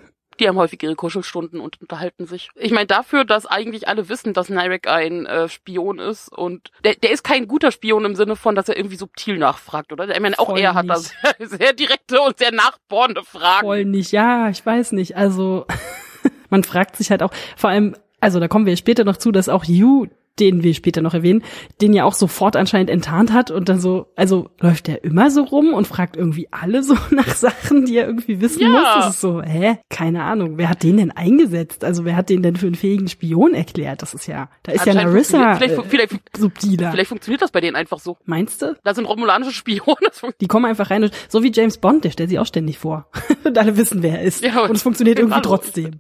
[0.42, 2.50] Die haben häufig ihre Kuschelstunden und unterhalten sich.
[2.56, 6.96] Ich meine, dafür, dass eigentlich alle wissen, dass Narek ein äh, Spion ist und der,
[6.96, 10.10] der ist kein guter Spion im Sinne von, dass er irgendwie subtil nachfragt, oder?
[10.10, 11.14] Ich meine, auch Voll er hat da nicht.
[11.38, 13.68] sehr, sehr direkte und sehr nachbohrende Fragen.
[13.68, 15.16] Voll nicht, ja, ich weiß nicht.
[15.16, 15.68] Also
[16.50, 19.48] man fragt sich halt auch, vor allem, also da kommen wir später noch zu, dass
[19.48, 20.08] auch Yu,
[20.40, 21.44] den wir später noch erwähnen,
[21.82, 25.44] den ja auch sofort anscheinend enttarnt hat und dann so, also läuft er immer so
[25.44, 28.70] rum und fragt irgendwie alle so nach Sachen, die er irgendwie wissen Ja.
[28.70, 28.82] muss.
[28.96, 29.78] Das ist so, hä?
[29.90, 30.58] Keine Ahnung.
[30.58, 31.84] Wer hat den denn eingesetzt?
[31.84, 34.02] Also wer hat den denn für einen fähigen Spion erklärt?
[34.02, 36.92] Das ist ja, da ist ja Narissa funktioniert- äh, Vielleicht, vielleicht, subtiler.
[36.92, 38.18] vielleicht funktioniert das bei denen einfach so.
[38.26, 38.76] Meinst du?
[38.84, 39.96] Da sind romulanische Spione.
[40.02, 42.78] Das Die kommen einfach rein und so wie James Bond, der stellt sich auch ständig
[42.80, 43.08] vor.
[43.44, 44.44] und alle wissen, wer er ist.
[44.44, 46.00] Ja, und es funktioniert irgendwie trotzdem.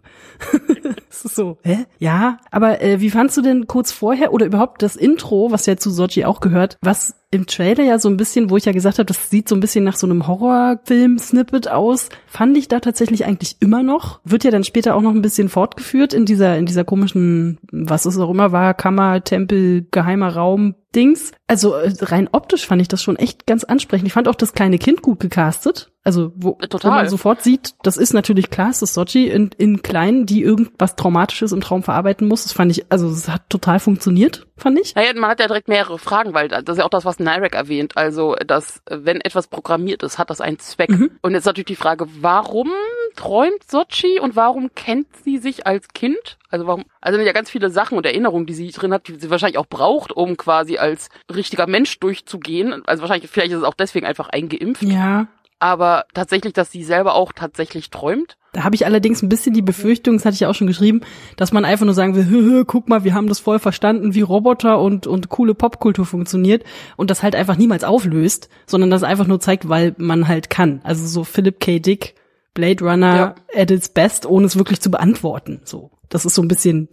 [1.09, 1.85] Es ist so, hä?
[1.99, 5.77] Ja, aber äh, wie fandst du denn kurz vorher oder überhaupt das Intro, was ja
[5.77, 8.99] zu Sochi auch gehört, was im Trailer ja so ein bisschen, wo ich ja gesagt
[8.99, 13.25] habe, das sieht so ein bisschen nach so einem Horrorfilm-Snippet aus, fand ich da tatsächlich
[13.25, 14.19] eigentlich immer noch.
[14.25, 18.05] Wird ja dann später auch noch ein bisschen fortgeführt in dieser, in dieser komischen, was
[18.05, 21.31] es auch immer war, Kammer, Tempel, geheimer Raum, Dings.
[21.47, 24.07] Also äh, rein optisch fand ich das schon echt ganz ansprechend.
[24.07, 25.91] Ich fand auch das kleine Kind gut gecastet.
[26.03, 29.83] Also wo, wo man sofort sieht, das ist natürlich klar, es ist Sochi in, in
[29.83, 32.43] klein, die irgendwas Traumatisches im Traum verarbeiten muss.
[32.43, 34.95] Das fand ich, also es hat total funktioniert, fand ich.
[34.95, 37.55] Naja, man hat ja direkt mehrere Fragen, weil das ist ja auch das, was Nirek
[37.55, 37.97] erwähnt.
[37.97, 40.89] Also, dass, wenn etwas programmiert ist, hat das einen Zweck.
[40.89, 41.11] Mhm.
[41.21, 42.69] Und jetzt natürlich die Frage, warum
[43.15, 46.37] träumt Sochi und warum kennt sie sich als Kind?
[46.49, 49.15] Also warum, also sind ja ganz viele Sachen und Erinnerungen, die sie drin hat, die
[49.15, 52.85] sie wahrscheinlich auch braucht, um quasi als richtiger Mensch durchzugehen.
[52.85, 54.83] Also wahrscheinlich, vielleicht ist es auch deswegen einfach eingeimpft.
[54.83, 55.27] Ja.
[55.59, 58.37] Aber tatsächlich, dass sie selber auch tatsächlich träumt.
[58.53, 61.01] Da habe ich allerdings ein bisschen die Befürchtung, das hatte ich ja auch schon geschrieben,
[61.37, 64.13] dass man einfach nur sagen will, hö, hö, guck mal, wir haben das voll verstanden,
[64.13, 66.65] wie Roboter und, und coole Popkultur funktioniert
[66.97, 70.81] und das halt einfach niemals auflöst, sondern das einfach nur zeigt, weil man halt kann.
[70.83, 71.79] Also so Philip K.
[71.79, 72.15] Dick,
[72.53, 73.35] Blade Runner Ja.
[73.61, 75.61] at its best, ohne es wirklich zu beantworten.
[75.63, 75.91] So.
[76.09, 76.89] Das ist so ein bisschen,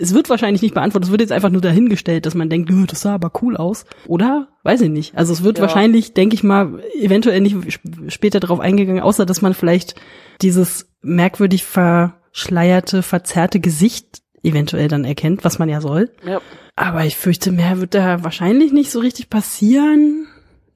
[0.00, 2.86] es wird wahrscheinlich nicht beantwortet, es wird jetzt einfach nur dahingestellt, dass man denkt, "Nö,
[2.86, 3.84] das sah aber cool aus.
[4.06, 4.48] Oder?
[4.62, 5.14] Weiß ich nicht.
[5.18, 5.62] Also es wird Ja.
[5.64, 9.94] wahrscheinlich, denke ich mal, eventuell nicht sp- später darauf eingegangen, außer dass man vielleicht
[10.40, 16.10] dieses merkwürdig verschleierte, verzerrte Gesicht eventuell dann erkennt, was man ja soll.
[16.26, 16.40] Ja.
[16.76, 20.26] Aber ich fürchte, mehr wird da wahrscheinlich nicht so richtig passieren.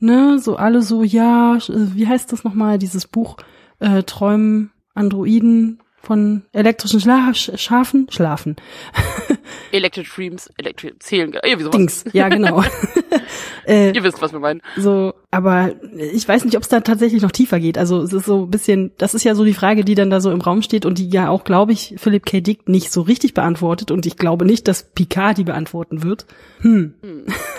[0.01, 3.37] Ne, so alle so, ja, wie heißt das nochmal, dieses Buch,
[3.81, 8.07] äh, Träumen, Androiden von elektrischen Schla Sch Schafen?
[8.11, 8.57] Schlafen.
[9.73, 11.77] Electric Dreams, Electric Zählen, irgendwie sowas.
[11.77, 12.63] Dings, ja genau.
[13.67, 14.63] äh, Ihr wisst, was wir meinen.
[14.77, 17.79] so, aber ich weiß nicht, ob es da tatsächlich noch tiefer geht.
[17.79, 20.21] Also es ist so ein bisschen, das ist ja so die Frage, die dann da
[20.21, 22.41] so im Raum steht und die ja auch, glaube ich, Philipp K.
[22.41, 26.27] Dick nicht so richtig beantwortet und ich glaube nicht, dass Picard die beantworten wird.
[26.61, 26.95] Hm.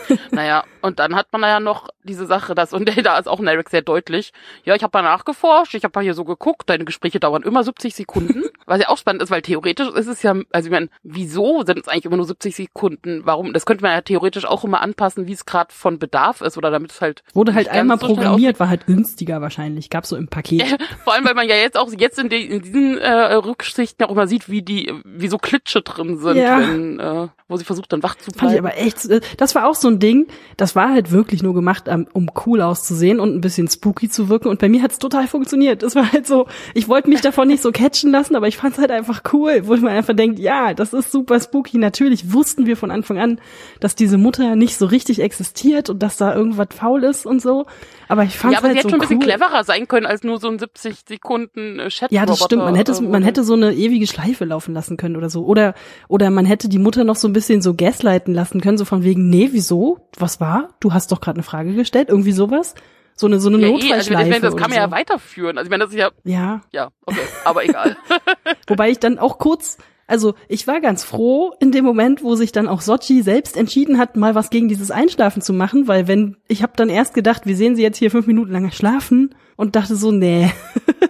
[0.31, 3.69] Naja, und dann hat man ja noch diese Sache, dass, und da ist auch Narek
[3.69, 4.31] sehr deutlich,
[4.63, 7.63] ja, ich habe mal nachgeforscht, ich habe mal hier so geguckt, deine Gespräche dauern immer
[7.63, 10.89] 70 Sekunden, was ja auch spannend ist, weil theoretisch ist es ja, also ich meine,
[11.03, 13.21] wieso sind es eigentlich immer nur 70 Sekunden?
[13.25, 13.53] Warum?
[13.53, 16.71] Das könnte man ja theoretisch auch immer anpassen, wie es gerade von Bedarf ist, oder
[16.71, 19.89] damit es halt Wurde halt einmal so programmiert, war halt günstiger wahrscheinlich.
[19.89, 20.77] Gab's so im Paket.
[21.03, 24.11] Vor allem, weil man ja jetzt auch jetzt in, die, in diesen äh, Rücksichten auch
[24.11, 26.59] immer sieht, wie die, wie so Klitsche drin sind, Ja.
[26.59, 28.67] wenn, äh, wo sie versucht dann wach zu Fand ich bleiben.
[28.67, 31.83] aber echt, äh, das war auch so ein Ding, das war halt wirklich nur gemacht,
[31.87, 34.47] ähm, um cool auszusehen und ein bisschen spooky zu wirken.
[34.47, 35.83] Und bei mir hat's total funktioniert.
[35.83, 38.77] Es war halt so, ich wollte mich davon nicht so catchen lassen, aber ich fand's
[38.77, 41.77] halt einfach cool, wo man einfach denkt, ja, das ist super spooky.
[41.77, 43.39] Natürlich wussten wir von Anfang an,
[43.79, 47.65] dass diese Mutter nicht so richtig existiert und dass da irgendwas faul ist und so.
[48.09, 49.23] Aber ich fand's ja, aber halt sie hätte so schon ein bisschen cool.
[49.39, 52.11] cleverer sein können als nur so ein 70 Sekunden äh, Chat.
[52.11, 52.63] Ja, das stimmt.
[52.63, 55.45] Man hätte, es- man hätte so eine ewige Schleife laufen lassen können oder so.
[55.45, 55.75] Oder,
[56.07, 59.03] oder man hätte die Mutter noch so ein bisschen so gaslighten lassen können, so von
[59.03, 60.07] wegen, nee, wieso?
[60.17, 60.69] Was war?
[60.79, 62.73] Du hast doch gerade eine Frage gestellt, irgendwie sowas.
[63.15, 64.29] So eine, so eine ja, eh, also ich Notfallschleife.
[64.29, 64.91] meine, das kann man ja so.
[64.91, 65.57] weiterführen.
[65.57, 67.95] Also ich meine, das ist ja, Ja, ja, okay, aber egal.
[68.67, 69.77] wobei ich dann auch kurz,
[70.09, 73.97] also ich war ganz froh in dem Moment, wo sich dann auch Sochi selbst entschieden
[73.97, 77.45] hat, mal was gegen dieses Einschlafen zu machen, weil wenn, ich habe dann erst gedacht,
[77.45, 80.51] wir sehen sie jetzt hier fünf Minuten lang schlafen und dachte so, nee,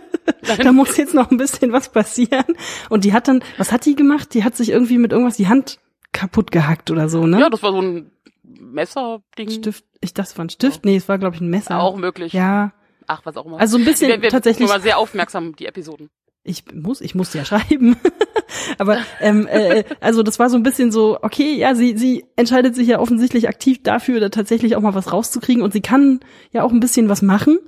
[0.58, 2.46] da muss jetzt noch ein bisschen was passieren.
[2.90, 4.34] Und die hat dann, was hat die gemacht?
[4.34, 5.80] Die hat sich irgendwie mit irgendwas die Hand
[6.12, 7.40] kaputt gehackt oder so, ne?
[7.40, 8.12] ja, das war so ein
[8.44, 9.50] Messerding.
[9.50, 10.84] Stift, ich dachte, es war ein Stift.
[10.84, 11.80] Nee, es war, glaube ich, ein Messer.
[11.80, 12.34] Auch möglich.
[12.34, 12.74] Ja.
[13.08, 13.60] Ach, was auch immer.
[13.60, 14.70] Also ein bisschen wir, wir tatsächlich.
[14.70, 16.10] Wir sehr aufmerksam, die Episoden.
[16.44, 17.98] Ich muss, ich musste ja schreiben.
[18.78, 22.76] Aber ähm, äh, also das war so ein bisschen so, okay, ja, sie sie entscheidet
[22.76, 26.22] sich ja offensichtlich aktiv dafür, da tatsächlich auch mal was rauszukriegen und sie kann
[26.52, 27.60] ja auch ein bisschen was machen.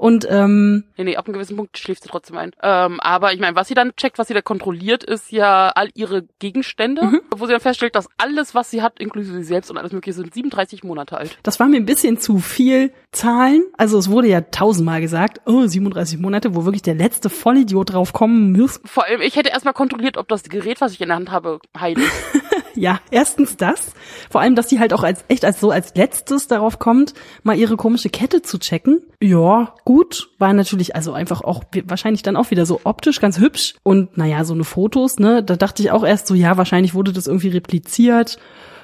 [0.00, 2.52] Und ähm, Nee, nee, ab einem gewissen Punkt schläft sie trotzdem ein.
[2.62, 5.90] Ähm, aber ich meine, was sie dann checkt, was sie da kontrolliert, ist ja all
[5.94, 7.20] ihre Gegenstände, Mhm.
[7.36, 10.14] wo sie dann feststellt, dass alles, was sie hat, inklusive sie selbst und alles mögliche,
[10.14, 11.36] sind 37 Monate alt.
[11.42, 13.62] das war mir ein bisschen zu viel Zahlen.
[13.76, 18.14] Also es wurde ja tausendmal gesagt, oh, 37 Monate, wo wirklich der letzte Vollidiot drauf
[18.14, 18.80] kommen muss.
[18.86, 21.58] Vor allem, ich hätte erstmal kontrolliert, ob das Gerät, was ich in der Hand habe,
[21.78, 22.10] heil ist.
[22.76, 23.92] Ja, erstens das.
[24.30, 27.56] Vor allem, dass die halt auch als echt als so als letztes darauf kommt, mal
[27.58, 29.02] ihre komische Kette zu checken.
[29.20, 29.89] Ja, gut.
[30.38, 33.74] War natürlich also einfach auch wahrscheinlich dann auch wieder so optisch ganz hübsch.
[33.82, 37.12] Und naja, so eine Fotos, ne, da dachte ich auch erst so, ja, wahrscheinlich wurde
[37.12, 38.38] das irgendwie repliziert.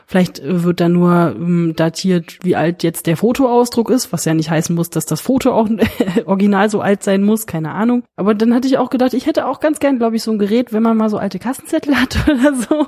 [0.07, 4.35] Vielleicht äh, wird da nur ähm, datiert, wie alt jetzt der Fotoausdruck ist, was ja
[4.35, 5.69] nicht heißen muss, dass das Foto auch
[6.27, 8.05] original so alt sein muss, keine Ahnung.
[8.15, 10.39] Aber dann hatte ich auch gedacht, ich hätte auch ganz gern, glaube ich, so ein
[10.39, 12.87] Gerät, wenn man mal so alte Kassenzettel hat oder so,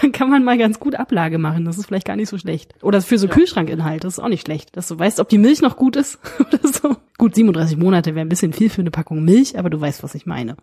[0.00, 1.64] dann kann man mal ganz gut Ablage machen.
[1.64, 2.74] Das ist vielleicht gar nicht so schlecht.
[2.82, 5.60] Oder für so Kühlschrankinhalt, das ist auch nicht schlecht, dass du weißt, ob die Milch
[5.60, 6.96] noch gut ist oder so.
[7.18, 10.14] Gut, 37 Monate wäre ein bisschen viel für eine Packung Milch, aber du weißt, was
[10.14, 10.56] ich meine.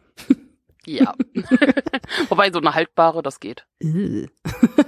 [0.86, 1.14] Ja.
[2.30, 3.66] Wobei so eine haltbare, das geht.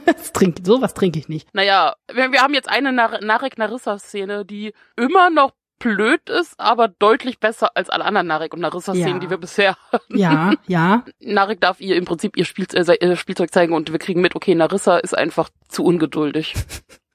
[0.05, 1.53] Das trink, sowas trinke ich nicht.
[1.53, 6.87] Naja, wir, wir haben jetzt eine Nar Narek Narissa-Szene, die immer noch blöd ist, aber
[6.87, 9.19] deutlich besser als alle anderen Narek und Narissa-Szenen, Ja.
[9.19, 9.77] die wir bisher
[10.09, 13.99] Ja, ja, Narek darf ihr im Prinzip ihr, Spiel, äh, ihr Spielzeug zeigen und wir
[13.99, 16.53] kriegen mit, okay, Narissa ist einfach zu ungeduldig.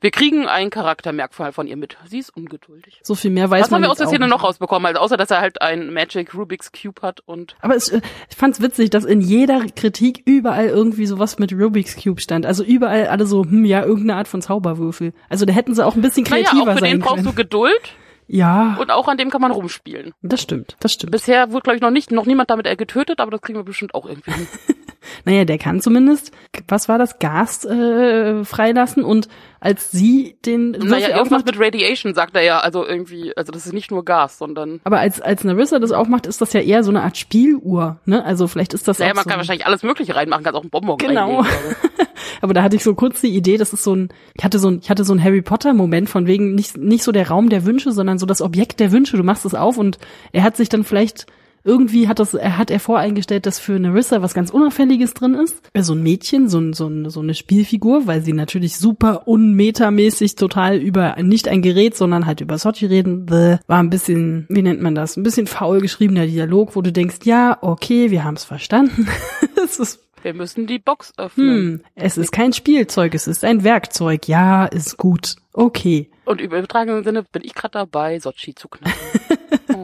[0.01, 1.97] Wir kriegen ein Charaktermerkmal von ihr mit.
[2.07, 3.01] Sie ist ungeduldig.
[3.03, 4.87] so viel mehr weiß Was man haben wir aus der Szene noch rausbekommen?
[4.87, 8.61] Also außer, dass er halt ein Magic Rubik's Cube hat und Aber es, ich fand's
[8.61, 12.47] witzig, dass in jeder Kritik überall irgendwie sowas mit Rubik's Cube stand.
[12.47, 15.15] Also überall alle so, hm, ja, irgendeine Art von Zauberwürfel.
[15.29, 17.33] Also da hätten sie auch ein bisschen naja, kreativer auch für den sein brauchst du
[17.33, 17.95] Geduld
[18.31, 20.13] ja, und auch an dem kann man rumspielen.
[20.21, 21.13] das stimmt, das stimmt.
[21.13, 23.65] Bisher wurde, glaube ich, noch nicht, noch niemand damit äh, getötet, aber das kriegen wir
[23.65, 24.47] bestimmt auch irgendwie hin.
[25.25, 26.33] Naja, der kann zumindest,
[26.67, 29.29] was war das, Gas äh, freilassen und
[29.61, 33.51] als sie den Würfel naja, irgendwas aufmacht, mit Radiation sagt er ja, also irgendwie, also
[33.53, 36.61] das ist nicht nur Gas, sondern aber als, als Narissa das aufmacht, ist das ja
[36.61, 38.25] eher so eine Art Spieluhr, ne?
[38.25, 40.63] Also vielleicht ist das naja, auch man so kann wahrscheinlich alles Mögliche reinmachen, kannst auch
[40.63, 41.41] einen Bonbon Genau.
[41.41, 41.77] reinlegen.
[42.41, 44.69] Aber da hatte ich so kurz die Idee, das ist so ein, ich hatte so
[44.69, 47.49] ein, ich hatte so ein Harry Potter Moment von wegen nicht, nicht so der Raum
[47.49, 49.17] der Wünsche, sondern so das Objekt der Wünsche.
[49.17, 49.99] Du machst es auf und
[50.33, 51.27] er hat sich dann vielleicht
[51.69, 55.61] irgendwie hat das, er hat er voreingestellt, dass für Narissa was ganz Unauffälliges drin ist.
[55.75, 59.29] Äh, So ein Mädchen, so, ein, so, ein, so eine Spielfigur, weil sie natürlich super
[59.29, 63.27] unmetamäßig total über nicht ein Gerät, sondern halt über Sochi reden.
[63.27, 63.59] Bäh.
[63.67, 65.17] War ein bisschen, wie nennt man das?
[65.17, 69.07] Ein bisschen faul geschriebener Dialog, wo du denkst, ja, okay, wir haben es verstanden.
[69.65, 71.49] es ist Wir müssen die Box öffnen.
[71.49, 74.27] hm, es ist kein Spielzeug, es ist ein Werkzeug.
[74.27, 75.37] Ja, ist gut.
[75.53, 76.11] Okay.
[76.25, 78.99] Und im übertragenen Sinne bin ich gerade dabei, Sochi zu knacken.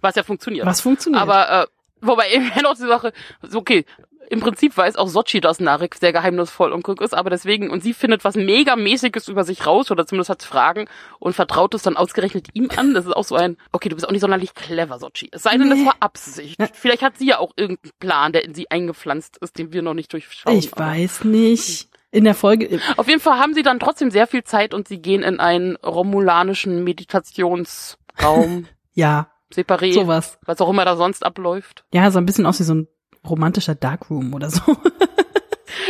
[0.00, 0.66] Was ja funktioniert.
[0.66, 1.22] Was funktioniert?
[1.22, 1.66] Aber äh,
[2.00, 3.12] wobei eben noch die Sache,
[3.54, 3.84] okay,
[4.28, 7.84] im Prinzip weiß auch Sochi, dass Narek sehr geheimnisvoll und klug ist, aber deswegen, und
[7.84, 10.88] sie findet was mega mäßiges über sich raus, oder zumindest hat Fragen
[11.20, 12.92] und vertraut es dann ausgerechnet ihm an.
[12.92, 15.28] Das ist auch so ein, okay, du bist auch nicht sonderlich clever, Sochi.
[15.30, 15.86] Es sei denn, das Nee.
[15.86, 16.58] war Absicht.
[16.58, 16.66] Ja.
[16.72, 19.94] Vielleicht hat sie ja auch irgendeinen Plan, der in sie eingepflanzt ist, den wir noch
[19.94, 20.56] nicht durchschauen.
[20.58, 21.88] ich aber- weiß nicht.
[22.10, 24.98] In der Folge, Auf jeden Fall haben sie dann trotzdem sehr viel Zeit und sie
[25.02, 30.38] gehen in einen romulanischen Meditationsraum, ja, separé, sowas.
[30.44, 31.84] was auch immer da sonst abläuft.
[31.92, 32.88] Ja, so ein bisschen aus wie so ein
[33.28, 34.62] romantischer Darkroom oder so.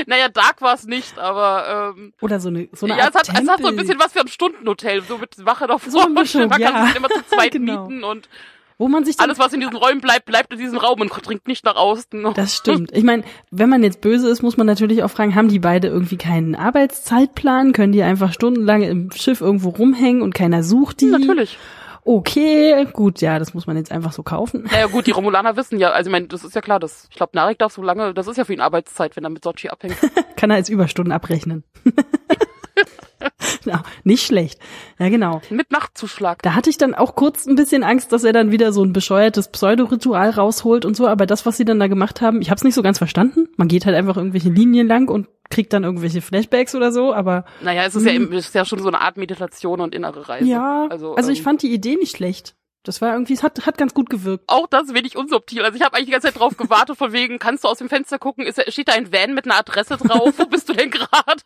[0.07, 3.29] Naja, Dark war es nicht, aber ähm, Oder so eine, so eine ja, es hat,
[3.29, 5.91] es hat so ein bisschen was für ein Stundenhotel, so mit Wache davor.
[5.91, 6.71] So Mischung, man ja.
[6.71, 7.87] kann sich immer zu zweit Genau.
[7.89, 8.29] mieten und
[8.79, 11.49] wo man sich alles, was in diesen Räumen bleibt, bleibt in diesem Raum und dringt
[11.49, 12.27] nicht nach außen.
[12.35, 12.93] Das stimmt.
[12.93, 15.89] Ich meine, wenn man jetzt böse ist, muss man natürlich auch fragen, haben die beide
[15.89, 17.73] irgendwie keinen Arbeitszeitplan?
[17.73, 21.07] Können die einfach stundenlang im Schiff irgendwo rumhängen und keiner sucht die?
[21.07, 21.57] Natürlich.
[22.09, 24.69] Okay, gut, ja, das muss man jetzt einfach so kaufen.
[24.71, 27.17] Naja gut, die Romulaner wissen ja, also ich meine, das ist ja klar, das, ich
[27.17, 29.71] glaube, Narek darf so lange, das ist ja für ihn Arbeitszeit, wenn er mit Sochi
[29.71, 29.97] abhängt.
[30.37, 31.65] Kann er als Überstunden abrechnen.
[33.65, 34.59] ja, nicht schlecht.
[34.99, 35.41] Ja, genau.
[35.51, 36.43] mit Nachtzuschlag.
[36.43, 38.93] Da hatte ich dann auch kurz ein bisschen Angst, dass er dann wieder so ein
[38.93, 42.57] bescheuertes Pseudoritual rausholt und so, aber das, was sie dann da gemacht haben, ich habe
[42.57, 43.49] es nicht so ganz verstanden.
[43.57, 47.45] Man geht halt einfach irgendwelche Linien lang und kriegt dann irgendwelche Flashbacks oder so, aber
[47.63, 50.29] Naja, es ist ja, eben- es ist ja schon so eine Art Meditation und innere
[50.29, 50.45] Reise.
[50.45, 50.51] Hm.
[50.51, 52.57] ja, also, also, ich ähm, fand die Idee nicht schlecht.
[52.87, 54.45] Das war irgendwie, es hat, hat ganz gut gewirkt.
[54.47, 55.65] auch das wenig unsubtil.
[55.65, 57.89] Also ich habe eigentlich die ganze Zeit drauf gewartet, von wegen, kannst du aus dem
[57.89, 60.35] Fenster gucken, ist, steht da ein Van mit einer Adresse drauf?
[60.37, 61.43] Wo bist du denn gerade?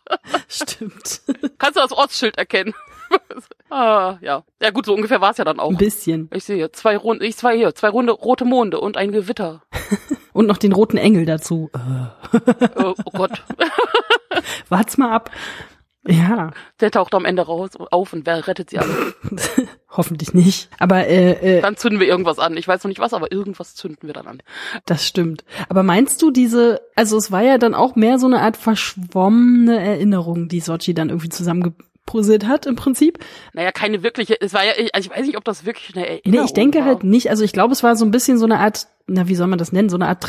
[0.47, 1.21] Stimmt.
[1.57, 2.75] Kannst du das Ortsschild erkennen?
[3.71, 4.43] ah, ja.
[4.61, 5.71] Ja gut, so ungefähr war es ja dann auch.
[5.71, 6.29] Ein bisschen.
[6.31, 9.63] Ich sehe zwei runde, ich zwei hier, zwei runde rote Monde und ein Gewitter.
[10.33, 11.69] Und noch den roten Engel dazu.
[11.73, 12.37] Äh,
[12.77, 13.43] oh, oh Gott.
[14.69, 15.29] wart's mal ab.
[16.07, 16.51] Ja.
[16.79, 19.13] Der taucht am Ende raus auf und wer rettet sie alle?
[19.89, 20.69] Hoffentlich nicht.
[20.79, 22.57] Aber äh, äh, Dann zünden wir irgendwas an.
[22.57, 24.41] Ich weiß noch nicht was, aber irgendwas zünden wir dann an.
[24.85, 25.43] das stimmt.
[25.69, 29.79] Aber meinst du diese, also es war ja dann auch mehr so eine Art verschwommene
[29.79, 33.19] Erinnerung, die Sochi dann irgendwie zusammengepuzzelt hat im Prinzip?
[33.53, 36.39] Naja, keine wirkliche, es war ja, also ich weiß nicht, ob das wirklich eine Erinnerung
[36.39, 36.85] Nee, ich denke war.
[36.85, 37.29] halt nicht.
[37.29, 39.59] Also ich glaube, es war so ein bisschen so eine Art, na, wie soll man
[39.59, 40.21] das nennen, so eine Art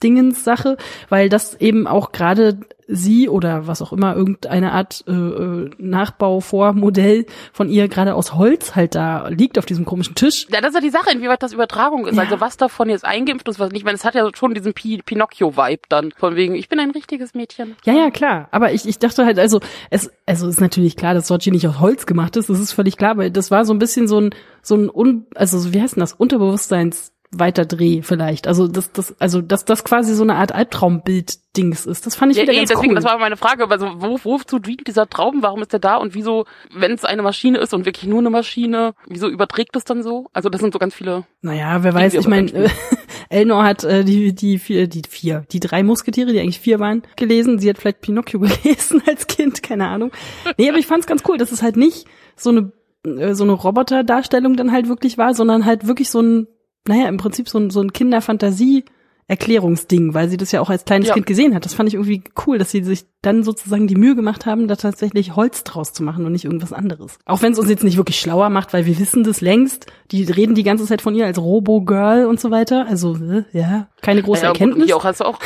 [0.00, 0.76] Trauminterpretationsdingenssache,
[1.08, 6.38] weil das eben auch gerade sie oder was auch immer, irgendeine Art äh, äh, Nachbau
[6.38, 10.46] vor Modell von ihr gerade aus Holz halt da liegt auf diesem komischen Tisch.
[10.50, 12.14] Ja, das ist ja die Sache, inwieweit das Übertragung ist.
[12.14, 12.22] Ja.
[12.22, 13.80] Also was davon jetzt eingeimpft ist, was nicht.
[13.80, 16.12] Ich meine, es hat ja schon diesen Pi Pinocchio-Vibe dann.
[16.16, 17.74] Von wegen, ich bin ein richtiges Mädchen.
[17.84, 18.48] Ja, ja, klar.
[18.52, 21.80] Aber ich, ich dachte halt, also, es, also ist natürlich klar, dass Sochi nicht aus
[21.80, 24.30] Holz gemacht ist, das ist völlig klar, aber das war so ein bisschen so ein,
[24.62, 28.46] so ein un, also so, wie heißt denn das, Unterbewusstseins Weiterdreh vielleicht.
[28.46, 32.06] Also das, das, also dass das quasi so eine Art Albtraumbild-Dings ist.
[32.06, 32.94] Das fand ich Ja, wieder eh, ganz deswegen, cool.
[32.96, 33.68] das war meine Frage.
[33.70, 35.42] Also, wo, wozu dient dieser Traum?
[35.42, 35.96] Warum ist der da?
[35.96, 36.44] Und wieso,
[36.74, 40.26] wenn es eine Maschine ist und wirklich nur eine Maschine, wieso überträgt es dann so?
[40.32, 41.24] Also, das sind so ganz viele.
[41.42, 42.70] naja, wer weiß, ich meine,
[43.28, 47.02] Elnor hat äh, die, die vier, die vier, die drei Musketiere, die eigentlich vier waren,
[47.16, 47.58] gelesen.
[47.58, 50.12] Sie hat vielleicht Pinocchio gelesen als Kind, keine Ahnung.
[50.58, 52.72] Nee, aber ich fand's ganz cool, dass es halt nicht so eine,
[53.04, 56.46] äh, so eine Roboterdarstellung dann halt wirklich war, sondern halt wirklich so ein,
[56.86, 58.84] naja, im Prinzip so ein, so ein Kinderfantasie
[59.28, 61.14] Erklärungsding, weil sie das ja auch als kleines Ja.
[61.14, 61.64] Kind gesehen hat.
[61.64, 64.76] Das fand ich irgendwie cool, dass sie sich dann sozusagen die Mühe gemacht haben, da
[64.76, 67.18] tatsächlich Holz draus zu machen und nicht irgendwas anderes.
[67.24, 69.86] Auch wenn es uns jetzt nicht wirklich schlauer macht, weil wir wissen das längst.
[70.12, 72.86] Die reden die ganze Zeit von ihr als Robo-Girl und so weiter.
[72.88, 74.86] Also, äh, ja, keine große Ja, gut, Erkenntnis.
[74.86, 75.40] Hier auch hast du auch.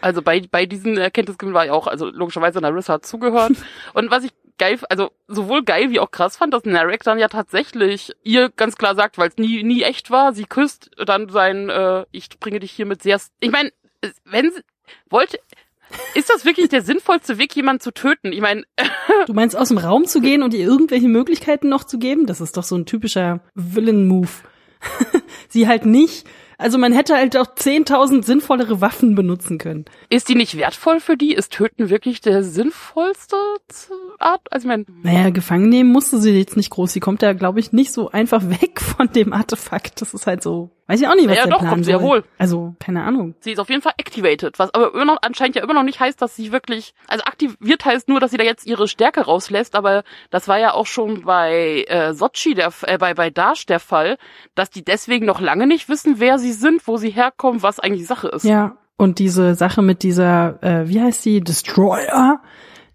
[0.00, 3.52] Also bei, bei diesen Erkenntnisgewinn war ja auch, also logischerweise Narissa hat zugehört.
[3.94, 7.28] Und was ich geil, also sowohl geil wie auch krass fand, dass Narek dann ja
[7.28, 11.68] tatsächlich ihr ganz klar sagt, weil es nie, nie echt war, sie küsst dann sein,
[11.68, 13.72] äh, ich bringe dich hier mit sehr, ich meine,
[14.24, 14.60] wenn sie,
[15.10, 15.38] wollte,
[16.14, 18.32] ist das wirklich der sinnvollste Weg, jemanden zu töten?
[18.32, 18.64] Ich meine,
[19.26, 22.26] Du meinst, aus dem Raum zu gehen und ihr irgendwelche Möglichkeiten noch zu geben?
[22.26, 24.28] Das ist doch so ein typischer Villain-Move.
[25.48, 26.26] Sie halt nicht.
[26.64, 29.84] Also man hätte halt auch 10.000 sinnvollere Waffen benutzen können.
[30.08, 31.34] ist die nicht wertvoll für die?
[31.34, 33.36] Ist Töten wirklich der sinnvollste
[34.18, 34.50] Art?
[34.50, 36.90] Also ich meine, Naja, gefangen nehmen musste sie jetzt nicht groß.
[36.94, 40.00] Sie kommt ja, glaube ich, nicht so einfach weg von dem Artefakt.
[40.00, 41.90] Das ist halt so, weiß ich auch nicht, was Naja, der doch, Plan kommt sie
[41.92, 42.24] ja wohl.
[42.38, 43.34] Also, keine Ahnung.
[43.40, 46.00] sie ist auf jeden Fall activated, was aber immer noch anscheinend ja immer noch nicht
[46.00, 49.74] heißt, dass sie wirklich, also aktiviert heißt nur, dass sie da jetzt ihre Stärke rauslässt,
[49.74, 53.80] aber das war ja auch schon bei äh, Sochi der äh, bei bei Dash der
[53.80, 54.18] Fall,
[54.54, 58.06] dass die deswegen noch lange nicht wissen, wer sie sind, wo sie herkommen, was eigentlich
[58.06, 58.44] Sache ist.
[58.44, 62.40] Ja, und diese Sache mit dieser, äh, wie heißt sie, Destroyer,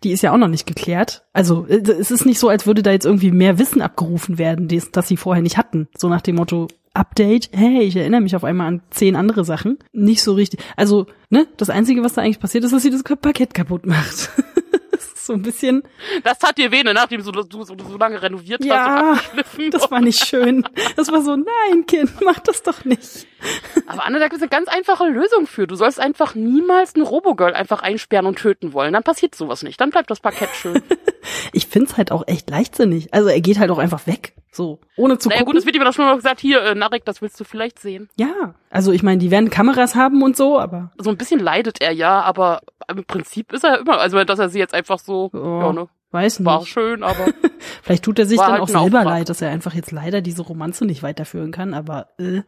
[0.03, 1.25] die ist ja auch noch nicht geklärt.
[1.33, 4.67] Also äh, es ist nicht so, als würde da jetzt irgendwie mehr Wissen abgerufen werden,
[4.67, 5.89] das, das sie vorher nicht hatten.
[5.97, 9.77] So nach dem Motto, Update, hey, ich erinnere mich auf einmal an zehn andere Sachen.
[9.93, 10.59] Nicht so richtig.
[10.75, 14.29] Also, ne, das Einzige, was da eigentlich passiert ist, dass sie das Parkett kaputt macht.
[15.15, 15.83] so ein bisschen,
[16.23, 19.17] Das tat dir weh, ne, nachdem du, du, so- so lange renoviert hast ja, und
[19.19, 19.71] abgeschliffen.
[19.71, 20.63] das war nicht schön.
[20.95, 23.27] Das war so, nein, Kind, mach das doch nicht.
[23.85, 25.67] Aber Anne, da gibt es eine ganz einfache Lösung für.
[25.67, 28.91] Du sollst einfach niemals eine Robogirl einfach einsperren und töten wollen.
[28.93, 29.79] Dann passiert sowas nicht.
[29.79, 30.81] Dann bleibt das Parkett schön.
[31.51, 33.13] Ich find's halt auch echt leichtsinnig.
[33.13, 34.33] Also er geht halt auch einfach weg.
[34.59, 35.53] So, ohne zu naja gucken.
[35.53, 37.79] gut, es wird ihm doch schon mal gesagt, hier, äh, Narek, das willst du vielleicht
[37.79, 38.09] sehen.
[38.17, 41.79] Ja, also ich meine, die werden Kameras haben und so, aber So ein bisschen leidet
[41.81, 44.99] er ja, aber im Prinzip ist er ja immer, also dass er sie jetzt einfach
[44.99, 46.67] so, Oh, ja, ne, weiß war nicht.
[46.73, 47.27] schön, aber
[47.83, 50.19] Vielleicht tut er sich war dann halt auch selber leid, dass er einfach jetzt leider
[50.19, 52.41] diese Romanze nicht weiterführen kann, aber äh,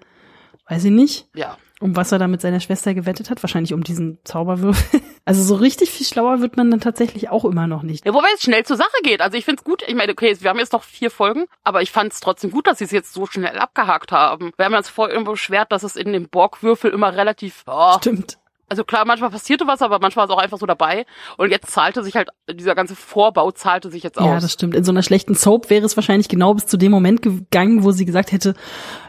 [0.67, 1.29] weiß ich nicht.
[1.33, 1.55] ja.
[1.81, 5.01] Um was er da mit seiner Schwester gewettet hat, wahrscheinlich um diesen Zauberwürfel.
[5.23, 8.07] Also so richtig viel schlauer wird man dann tatsächlich auch immer noch nicht.
[8.07, 9.21] Ja, wobei es schnell zur Sache geht.
[9.21, 9.83] Also ich find's gut.
[9.87, 12.79] Ich meine, okay, wir haben jetzt noch vier Folgen, aber ich fand's trotzdem gut, dass
[12.79, 14.51] sie es jetzt so schnell abgehakt haben.
[14.57, 18.39] Wir haben uns vorher irgendwo beschwert, dass es in dem Borgwürfel immer relativ, oh, Stimmt.
[18.71, 21.05] Also klar, manchmal passierte was, aber manchmal war es auch einfach so dabei.
[21.35, 24.41] Und jetzt zahlte sich halt, dieser ganze Vorbau zahlte sich jetzt Ja, aus.
[24.43, 24.75] das stimmt.
[24.75, 27.91] In so einer schlechten Soap wäre es wahrscheinlich genau bis zu dem Moment gegangen, wo
[27.91, 28.53] sie gesagt hätte,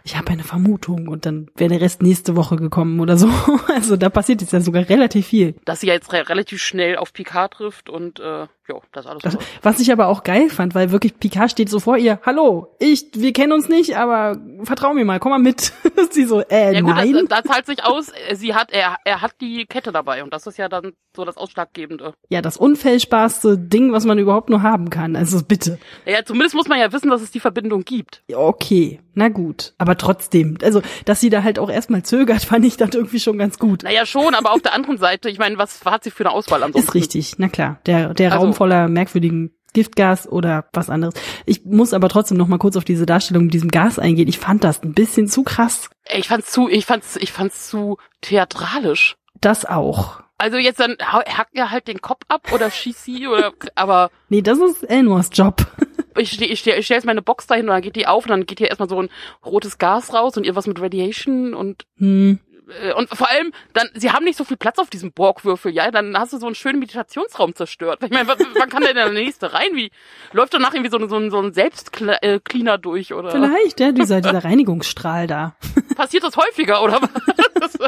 [0.03, 3.29] ich habe eine Vermutung und dann wäre der Rest nächste Woche gekommen oder so.
[3.73, 5.55] Also da passiert jetzt ja sogar relativ viel.
[5.65, 9.23] Dass sie ja jetzt re relativ schnell auf Picard trifft und, äh, ja, das alles.
[9.23, 12.75] Das, was ich aber auch geil fand, weil wirklich Picard steht so vor ihr, hallo,
[12.79, 15.73] ich, wir kennen uns nicht, aber vertrau mir mal, komm mal mit.
[16.11, 17.13] sie so, äh, Ja gut, nein.
[17.29, 18.13] das, das zahlt sich aus.
[18.35, 21.37] Sie hat, er, er hat die Kette dabei und das ist ja dann so das
[21.37, 22.15] Ausschlaggebende.
[22.31, 25.17] ja, das unfehlbarste Ding, was man überhaupt nur haben kann.
[25.17, 25.79] Also bitte.
[26.07, 28.23] Ja, zumindest muss man ja wissen, dass es die Verbindung gibt.
[28.29, 29.73] Ja, Okay, na gut.
[29.79, 33.39] Aber trotzdem, also, dass sie da halt auch erstmal zögert, fand ich dann irgendwie schon
[33.39, 33.83] ganz gut.
[33.83, 36.63] Naja, schon, aber auf der anderen Seite, ich meine, was hat sie für eine Auswahl
[36.63, 36.89] ansonsten?
[36.89, 37.79] Ist richtig, na klar.
[37.87, 41.15] Der, der Also- Raum voller merkwürdigen Giftgas oder was anderes.
[41.47, 44.29] Ich muss aber trotzdem noch mal kurz auf diese Darstellung mit diesem Gas eingehen.
[44.29, 45.89] Ich fand das ein bisschen zu krass.
[46.15, 49.17] Ich fand's zu, ich fand's, ich fand's zu theatralisch.
[49.41, 50.21] Das auch.
[50.39, 54.43] Also jetzt dann hackt er halt den Kopf ab oder schießt sie oder, aber Nee,
[54.43, 55.67] das ist Elnors Job.
[56.19, 58.47] ich ich ich stell jetzt meine Box dahin und dann geht die auf und dann
[58.47, 59.09] geht hier erstmal so ein
[59.47, 62.41] rotes Gas raus und irgendwas mit Radiation und Hm.
[62.83, 65.91] Äh, und vor allem dann sie haben nicht so viel Platz auf diesem Borgwürfel, ja,
[65.91, 68.01] dann hast du so einen schönen Meditationsraum zerstört.
[68.05, 69.69] Ich meine, wann kann denn der nächste rein?
[69.75, 69.91] Wie
[70.33, 74.21] läuft danach irgendwie so, ein- so ein so ein Selbstcleaner durch oder Vielleicht, ja, dieser,
[74.21, 75.57] dieser Reinigungsstrahl da.
[75.97, 77.79] passiert das häufiger oder was?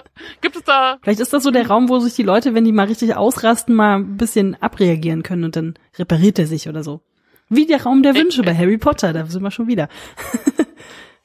[0.41, 2.73] Gibt es da Vielleicht ist das so der Raum, wo sich die Leute, wenn die
[2.73, 7.01] mal richtig ausrasten, mal ein bisschen abreagieren können und dann repariert er sich oder so.
[7.49, 9.89] Wie der Raum der Wünsche bei Harry Potter, da sind wir schon wieder.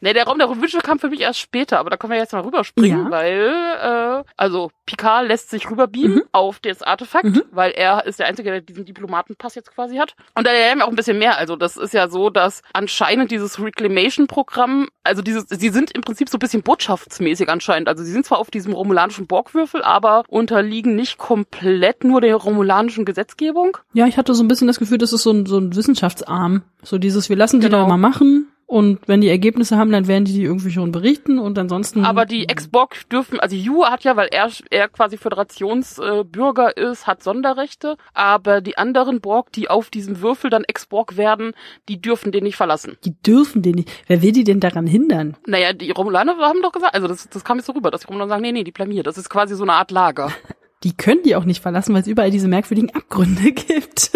[0.01, 2.31] Ne, der Raum der Wünsche kam für mich erst später, aber da können wir jetzt
[2.33, 3.11] mal rüberspringen, Ja.
[3.11, 7.43] weil äh, also Picard lässt sich rüberbeamen auf das Artefakt, Mhm.
[7.51, 10.15] weil er ist der Einzige, der diesen Diplomatenpass jetzt quasi hat.
[10.35, 11.37] Und da lernen wir auch ein bisschen mehr.
[11.37, 16.29] Also das ist ja so, dass anscheinend dieses Reclamation-Programm, also dieses, sie sind im Prinzip
[16.29, 17.87] so ein bisschen botschaftsmäßig anscheinend.
[17.87, 23.05] Also sie sind zwar auf diesem romulanischen Borgwürfel, aber unterliegen nicht komplett nur der romulanischen
[23.05, 23.77] Gesetzgebung.
[23.93, 26.63] Ja, ich hatte so ein bisschen das Gefühl, das ist so ein, so ein Wissenschaftsarm.
[26.83, 27.81] So dieses, wir lassen die Genau.
[27.83, 31.39] da mal machen und wenn die Ergebnisse haben, dann werden die die irgendwie schon berichten
[31.39, 32.05] und ansonsten.
[32.05, 37.07] Aber die Ex-Borg dürfen, also Yu hat ja, weil er, er quasi Föderationsbürger äh, ist,
[37.07, 41.53] hat Sonderrechte, aber die anderen Borg, die auf diesem Würfel dann Ex-Borg werden,
[41.87, 42.95] die dürfen den nicht verlassen.
[43.05, 43.89] die dürfen den nicht.
[44.05, 45.35] Wer will die denn daran hindern?
[45.47, 48.07] Naja, die Romulaner haben doch gesagt, also das, das kam jetzt so rüber, dass die
[48.07, 49.07] Romulaner sagen, nee, nee, die blamiert.
[49.07, 50.31] Das ist quasi so eine Art Lager.
[50.83, 54.11] Die können die auch nicht verlassen, weil es überall diese merkwürdigen Abgründe gibt.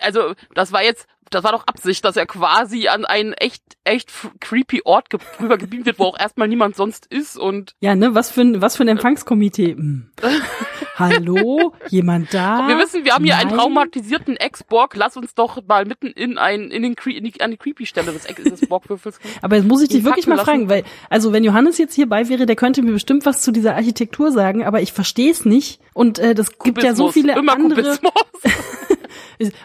[0.00, 4.10] also das war jetzt, das war doch Absicht, dass er quasi an einen echt, echt
[4.40, 8.14] creepy Ort ge rüber gebeamt wird, wo auch erstmal niemand sonst ist und ja, ne,
[8.14, 9.72] was für ein, was für ein Empfangskomitee.
[9.74, 10.10] Hm.
[10.98, 11.74] Hallo?
[11.90, 12.68] Jemand da?
[12.68, 13.58] Wir wissen, wir haben hier einen Nein?
[13.58, 14.96] traumatisierten Ex-Borg.
[14.96, 18.12] Lass uns doch mal mitten in ein, in den, Cre in die, an die Creepy-Stelle
[18.12, 19.18] des, Ex- des Borgwürfels.
[19.42, 22.28] Aber jetzt muss ich dich wirklich mal packen fragen, weil, also wenn Johannes jetzt hierbei
[22.30, 25.80] wäre, der könnte mir bestimmt was zu dieser Architektur sagen, aber ich verstehe es nicht.
[25.92, 27.12] Und äh, das gibt ja so Kubismus.
[27.12, 27.98] viele Immer andere.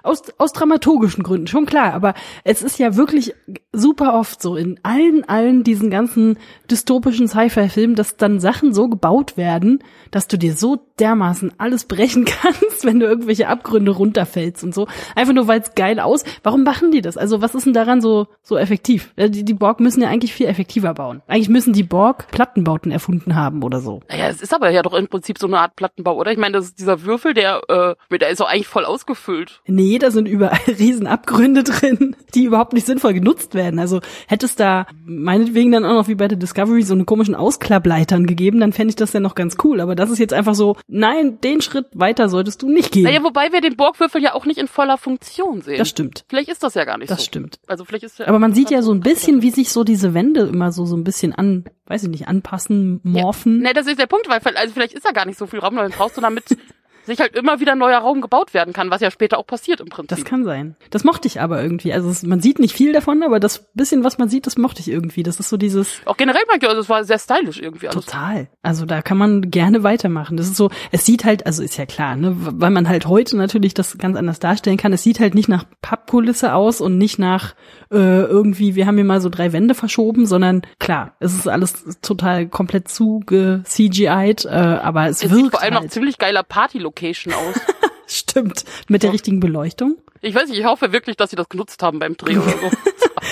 [0.04, 3.34] Aus, aus dramaturgischen Gründen, schon klar, aber es ist ja wirklich
[3.74, 6.38] super oft so in allen, allen diesen ganzen
[6.70, 12.26] dystopischen Sci-Fi-Filmen, dass dann Sachen so gebaut werden, dass du dir so dermaßen alles brechen
[12.42, 14.88] kannst, wenn du irgendwelche Abgründe runterfällst und so.
[15.16, 16.24] Einfach nur, weil es geil aus.
[16.44, 17.18] Warum machen die das?
[17.18, 19.14] Also was ist denn daran so, so effektiv?
[19.18, 21.22] Die, die Borg müssen ja eigentlich viel effektiver bauen.
[21.28, 24.02] Eigentlich müssen die Borg Plattenbauten erfunden haben oder so.
[24.10, 26.32] Naja, es ist aber ja doch im Prinzip so eine Art Plattenbau, oder?
[26.32, 29.61] Ich meine, das ist dieser Würfel, der, äh, der ist doch eigentlich voll ausgefüllt.
[29.68, 33.80] Nee, da sind überall riesen Abgründe drin, die überhaupt nicht sinnvoll genutzt werden.
[33.80, 37.36] Also hätte es da meinetwegen dann auch noch wie bei der Discovery so eine komischen
[37.36, 39.80] Ausklappleitern gegeben, dann fände ich das ja noch ganz cool.
[39.80, 43.04] Aber das ist jetzt einfach so, nein, den Schritt weiter solltest du nicht gehen.
[43.04, 45.78] Naja, wobei wir den Borgwürfel ja auch nicht in voller Funktion sehen.
[45.78, 46.26] das stimmt.
[46.30, 47.26] Vielleicht ist das ja gar nicht Das so.
[47.26, 47.60] stimmt.
[47.68, 50.14] Also vielleicht ist ja Aber man sieht ja so ein bisschen, wie sich so diese
[50.14, 53.60] Wände immer so, so ein bisschen an, weiß ich nicht, anpassen, morphen.
[53.60, 55.76] Ne, das ist der Punkt, weil also vielleicht ist da gar nicht so viel Raum,
[55.76, 56.44] dann brauchst du damit
[57.06, 59.80] sich halt immer wieder ein neuer Raum gebaut werden kann, was ja später auch passiert
[59.80, 60.10] im Prinzip.
[60.18, 60.76] Das kann sein.
[60.90, 61.94] Das mochte ich aber irgendwie.
[61.94, 64.80] Also es, man sieht nicht viel davon, aber das bisschen, was man sieht, das mochte
[64.82, 65.24] ich irgendwie.
[65.24, 68.06] Das ist so dieses, auch generell mag ich, also es war sehr stylisch irgendwie alles.
[68.06, 68.48] Total.
[68.62, 70.38] Also da kann man gerne weitermachen.
[70.38, 73.38] Das ist so, es sieht halt, also ist ja klar, ne, weil man halt heute
[73.38, 74.94] natürlich das ganz anders darstellen kann.
[74.94, 77.56] Es sieht halt nicht nach Pappkulisse aus und nicht nach
[77.92, 82.00] äh, irgendwie, wir haben hier mal so drei Wände verschoben, sondern klar, es ist alles
[82.02, 85.92] total komplett zuge CGI'd, äh, aber es, Es wirkt sieht vor allem halt.
[85.92, 86.44] ziemlich geiler
[86.92, 87.60] Party-Location aus.
[88.08, 88.66] Stimmt.
[88.88, 89.98] Mit der richtigen Beleuchtung.
[90.22, 92.72] Ich weiß nicht, ich hoffe wirklich, dass sie das genutzt haben beim Dreh oder so.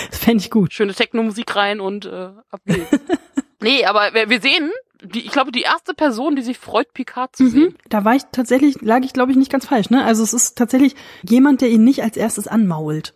[0.08, 0.72] Das fände ich gut.
[0.72, 2.90] Schöne Techno-Musik rein und äh, ab geht's.
[3.60, 4.70] nee, aber wir, sehen,
[5.02, 7.76] die, ich glaube, die erste Person, die sich freut, Picard zu sehen.
[7.88, 10.04] Da war ich tatsächlich, lag ich glaube ich nicht ganz falsch, ne?
[10.04, 13.14] Also es ist tatsächlich jemand, der ihn nicht als erstes anmault,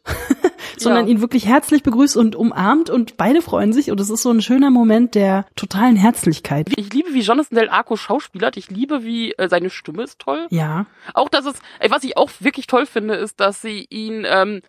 [0.77, 1.13] sondern Ja.
[1.13, 4.43] ihn wirklich herzlich begrüßt und umarmt und beide freuen sich und es ist so ein
[4.43, 6.69] schöner Moment der totalen Herzlichkeit.
[6.77, 8.57] Ich liebe, wie Jonathan Del Arco schauspielert.
[8.57, 10.47] Ich liebe, wie äh, seine Stimme ist toll.
[10.51, 14.25] Ja, Auch dass es, ey, was ich auch wirklich toll finde, ist, dass sie ihn,
[14.29, 14.63] ähm,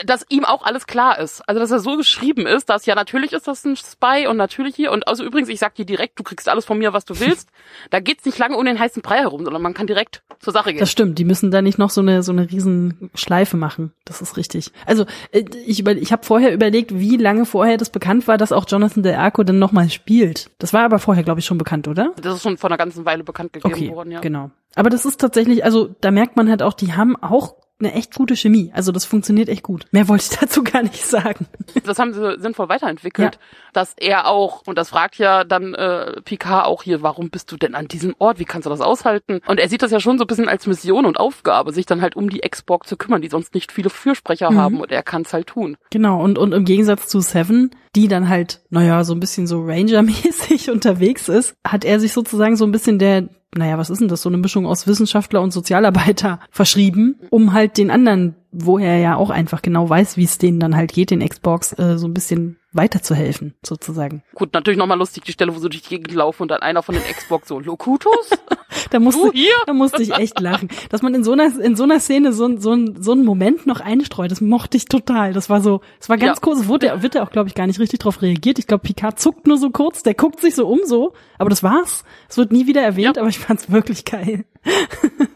[0.00, 1.42] äh, dass ihm auch alles klar ist.
[1.48, 4.74] Also dass er so geschrieben ist, dass ja natürlich ist das ein Spy und natürlich
[4.76, 7.18] hier und also übrigens, ich sag dir direkt, du kriegst alles von mir, was du
[7.20, 7.48] willst.
[7.90, 10.70] da geht's nicht lange um den heißen Brei herum, sondern man kann direkt zur Sache
[10.72, 10.80] gehen.
[10.80, 11.18] das stimmt.
[11.18, 13.92] Die müssen da nicht noch so eine so eine riesen Schleife machen.
[14.04, 14.70] Das ist richtig.
[14.86, 18.66] Also ich über, ich habe vorher überlegt, wie lange vorher das bekannt war, dass auch
[18.68, 20.50] Jonathan Del Arco dann nochmal spielt.
[20.58, 22.12] Das war aber vorher, glaube ich, schon bekannt, oder?
[22.22, 24.20] Das ist schon vor einer ganzen Weile bekannt gegeben Okay, worden, ja.
[24.20, 24.50] genau.
[24.76, 28.14] Aber das ist tatsächlich, also da merkt man halt auch, die haben auch eine echt
[28.14, 28.70] gute Chemie.
[28.74, 29.86] Also das funktioniert echt gut.
[29.92, 31.46] Mehr wollte ich dazu gar nicht sagen.
[31.84, 33.40] Das haben sie sinnvoll weiterentwickelt, Ja.
[33.72, 37.56] dass er auch, und das fragt ja dann äh, Picard auch hier, warum bist du
[37.56, 39.40] denn an diesem Ort, wie kannst du das aushalten?
[39.46, 42.00] Und er sieht das ja schon so ein bisschen als Mission und Aufgabe, sich dann
[42.02, 44.58] halt um die Ex-Borg zu kümmern, die sonst nicht viele Fürsprecher Mhm.
[44.58, 45.76] haben und er kann es halt tun.
[45.90, 49.60] Genau, und, und im Gegensatz zu Seven, die dann halt, naja, so ein bisschen so
[49.62, 54.08] Ranger-mäßig unterwegs ist, hat er sich sozusagen so ein bisschen der naja, was ist denn
[54.08, 58.98] das, so eine Mischung aus Wissenschaftler und Sozialarbeiter verschrieben, um halt den anderen, wo er
[58.98, 62.06] ja auch einfach genau weiß, wie es denen dann halt geht, den Xbox, äh, so
[62.06, 64.22] ein bisschen weiterzuhelfen, sozusagen.
[64.34, 66.82] Gut, natürlich nochmal lustig die Stelle, wo sie durch die Gegend laufen und dann einer
[66.82, 68.30] von den Xbox so, Locutus?
[68.90, 69.30] da musste,
[69.66, 70.68] da musste ich echt lachen.
[70.90, 73.80] Dass man in so einer, in so einer Szene so, so, so einen Moment noch
[73.80, 75.32] einstreut, das mochte ich total.
[75.32, 76.40] Das war so, es war ganz Ja.
[76.42, 78.58] kurz, es wurde, wird ja auch, glaube ich, gar nicht richtig drauf reagiert.
[78.58, 81.62] Ich glaube, Picard zuckt nur so kurz, der guckt sich so um so, aber das
[81.62, 82.04] war's.
[82.28, 83.22] Es wird nie wieder erwähnt, Ja.
[83.22, 84.44] aber ich fand's wirklich geil.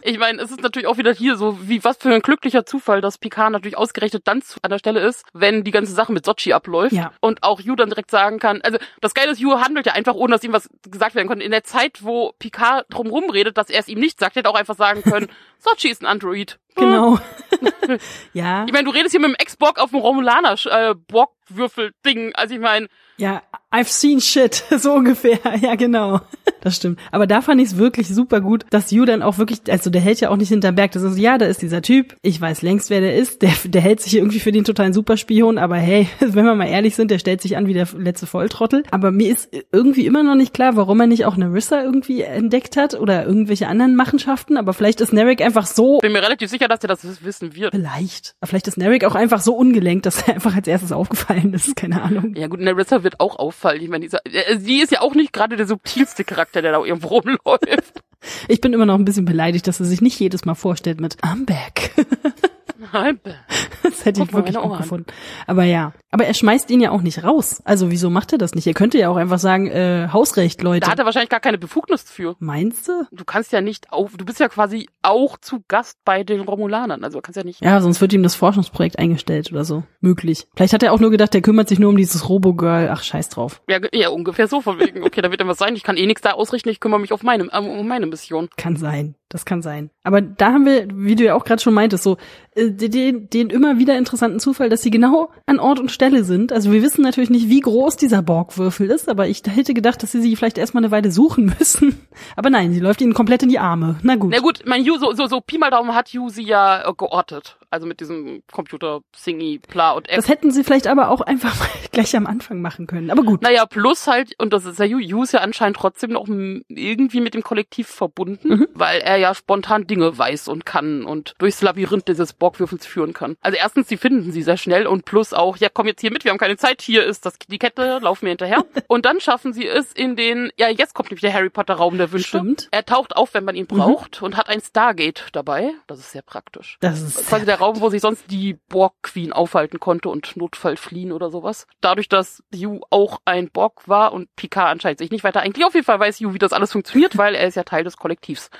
[0.02, 3.00] Ich meine, es ist natürlich auch wieder hier so, wie was für ein glücklicher Zufall,
[3.02, 6.24] dass Picard natürlich ausgerechnet dann zu, an der Stelle ist, wenn die ganze Sache mit
[6.24, 7.12] Sochi abläuft Ja.
[7.20, 10.14] und auch Yu dann direkt sagen kann, also das Geile ist, Yu handelt ja einfach,
[10.14, 11.44] ohne dass ihm was gesagt werden konnte.
[11.44, 14.52] In der Zeit, wo Picard drumrum redet, dass er es ihm nicht sagt, hätte er
[14.52, 16.58] auch einfach sagen können, Sochi ist ein Android.
[16.78, 17.18] Genau.
[18.32, 22.32] ja, Ich meine, du redest hier mit dem Ex-Borg auf dem Romulaner äh, Borg-Würfel-Ding.
[22.34, 25.38] Also ich meine, ja, I've seen shit, so ungefähr.
[25.60, 26.20] Ja, genau.
[26.60, 27.00] Das stimmt.
[27.10, 30.00] Aber da fand ich es wirklich super gut, dass Yu dann auch wirklich, also der
[30.00, 30.92] hält ja auch nicht hinterm Berg.
[30.92, 32.16] Das ist so, ja, da ist dieser Typ.
[32.22, 33.42] Ich weiß längst, wer der ist.
[33.42, 35.58] Der, der hält sich irgendwie für den totalen Superspion.
[35.58, 38.84] Aber hey, wenn wir mal ehrlich sind, der stellt sich an wie der letzte Volltrottel.
[38.90, 42.76] Aber mir ist irgendwie immer noch nicht klar, warum er nicht auch Narissa irgendwie entdeckt
[42.76, 44.56] hat oder irgendwelche anderen Machenschaften.
[44.56, 47.74] Aber vielleicht ist Narek einfach so bin mir relativ sicher, dass er das wissen wird.
[47.74, 48.34] Vielleicht.
[48.40, 51.76] Aber vielleicht ist Narek auch einfach so ungelenkt, dass er einfach als erstes aufgefallen ist.
[51.76, 52.34] Keine Ahnung.
[52.36, 53.82] Ja gut, Narissa wird auch auffallen.
[53.82, 56.84] Ich meine, dieser, äh, sie ist ja auch nicht gerade der subtilste Charakter, der da
[56.84, 58.02] irgendwo rumläuft.
[58.48, 61.16] Ich bin immer noch ein bisschen beleidigt, dass er sich nicht jedes Mal vorstellt mit
[61.22, 61.92] I'm back.
[63.82, 65.06] Das hätte ich wirklich gut gefunden.
[65.46, 65.92] Aber ja.
[66.10, 67.62] Aber er schmeißt ihn ja auch nicht raus.
[67.64, 68.66] Also wieso macht er das nicht?
[68.66, 70.80] Er könnte ja auch einfach sagen, äh, Hausrecht, Leute.
[70.80, 72.36] Da hat er wahrscheinlich gar keine Befugnis für.
[72.38, 73.06] Meinst du?
[73.12, 77.04] Du kannst ja nicht auf, du bist ja quasi auch zu Gast bei den Romulanern.
[77.04, 77.62] Also du kannst ja nicht.
[77.62, 79.84] Ja, sonst wird ihm das Forschungsprojekt eingestellt oder so.
[80.00, 80.46] Möglich.
[80.54, 82.90] Vielleicht hat er auch nur gedacht, der kümmert sich nur um dieses Robo-Girl.
[82.90, 83.62] Ach, scheiß drauf.
[83.68, 85.02] Ja, ja, ungefähr so von wegen.
[85.02, 85.76] Okay, da wird dann was sein.
[85.76, 86.68] Ich kann eh nichts da ausrichten.
[86.68, 88.48] Ich kümmere mich auf meine, um meine Mission.
[88.56, 89.14] Kann sein.
[89.30, 89.90] Das kann sein.
[90.04, 92.16] Aber da haben wir, wie du ja auch gerade schon meintest, so
[92.54, 96.50] äh, den, den immer wieder interessanten Zufall, dass sie genau an Ort und Stelle sind.
[96.50, 100.12] Also wir wissen natürlich nicht, wie groß dieser Borgwürfel ist, aber ich hätte gedacht, dass
[100.12, 102.00] sie sie vielleicht erstmal eine Weile suchen müssen.
[102.36, 103.98] Aber nein, sie läuft ihnen komplett in die Arme.
[104.02, 104.32] Na gut.
[104.32, 106.94] Na gut, mein Yu, so, so, so Pi mal Daumen hat Yu sie ja äh,
[106.96, 107.58] geortet.
[107.70, 110.16] Also mit diesem Computer Singy, Pla und F.
[110.16, 111.54] Das hätten sie vielleicht aber auch einfach
[111.92, 113.10] gleich am Anfang machen können.
[113.10, 113.42] Aber gut.
[113.42, 117.42] Naja, plus halt, und das ist ja ist ja anscheinend trotzdem noch irgendwie mit dem
[117.42, 118.68] Kollektiv verbunden, Mhm.
[118.74, 123.36] weil er ja spontan Dinge weiß und kann und durchs Labyrinth dieses Borgwürfels führen kann.
[123.40, 126.24] Also erstens, sie finden sie sehr schnell und plus auch, ja komm jetzt hier mit,
[126.24, 128.64] wir haben keine Zeit, hier ist das die Kette, laufen wir hinterher.
[128.88, 131.98] und dann schaffen sie es in den, ja jetzt kommt nämlich der Harry Potter Raum
[131.98, 132.28] der Wünsche.
[132.28, 132.68] Stimmt.
[132.70, 135.72] Er taucht auf, wenn man ihn braucht und hat ein Stargate dabei.
[135.86, 136.78] Das ist sehr praktisch.
[136.80, 140.76] Das ist Quasi der Raum, wo sich sonst die Borg Queen aufhalten konnte und Notfall
[140.76, 141.66] fliehen oder sowas.
[141.80, 145.74] Dadurch, dass Yu auch ein Borg war und Picard anscheinend sich nicht weiter eigentlich auf
[145.74, 148.50] jeden Fall weiß Yu, wie das alles funktioniert, weil er ist ja Teil des Kollektivs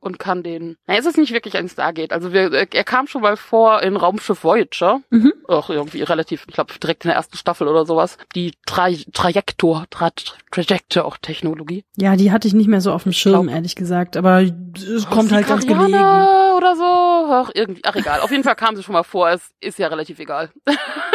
[0.00, 0.76] und kann den.
[0.86, 2.12] Na, es ist nicht wirklich ein Stargate.
[2.12, 5.00] Also wir, er kam schon mal vor in Raumschiff Voyager.
[5.10, 5.32] Mhm.
[5.48, 8.18] Auch irgendwie relativ, ich glaube direkt in der ersten Staffel oder sowas.
[8.34, 10.10] Die Tra Trajektor, Tra
[10.50, 11.84] Trajector auch Technologie.
[11.96, 14.16] ja, die hatte ich nicht mehr so auf dem Schirm, glaub- ehrlich gesagt.
[14.16, 16.82] Aber es kommt halt ganz Sikarianer oder so.
[16.84, 18.20] Ach, irgendwie, ach egal.
[18.20, 19.30] Auf jeden Fall kam sie schon mal vor.
[19.30, 20.50] Es ist ja relativ egal.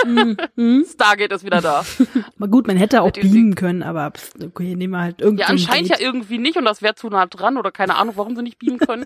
[0.06, 0.38] Mhm.
[0.56, 0.86] Mhm.
[0.92, 1.84] Stargate ist wieder da.
[2.38, 4.14] Aber gut, man hätte auch beamen können, aber
[4.44, 5.42] okay, nehmen wir halt irgendwie.
[5.42, 8.36] Ja, anscheinend ja irgendwie nicht und das wäre zu nah dran oder keine Ahnung, warum
[8.36, 9.06] sie nicht beamen können.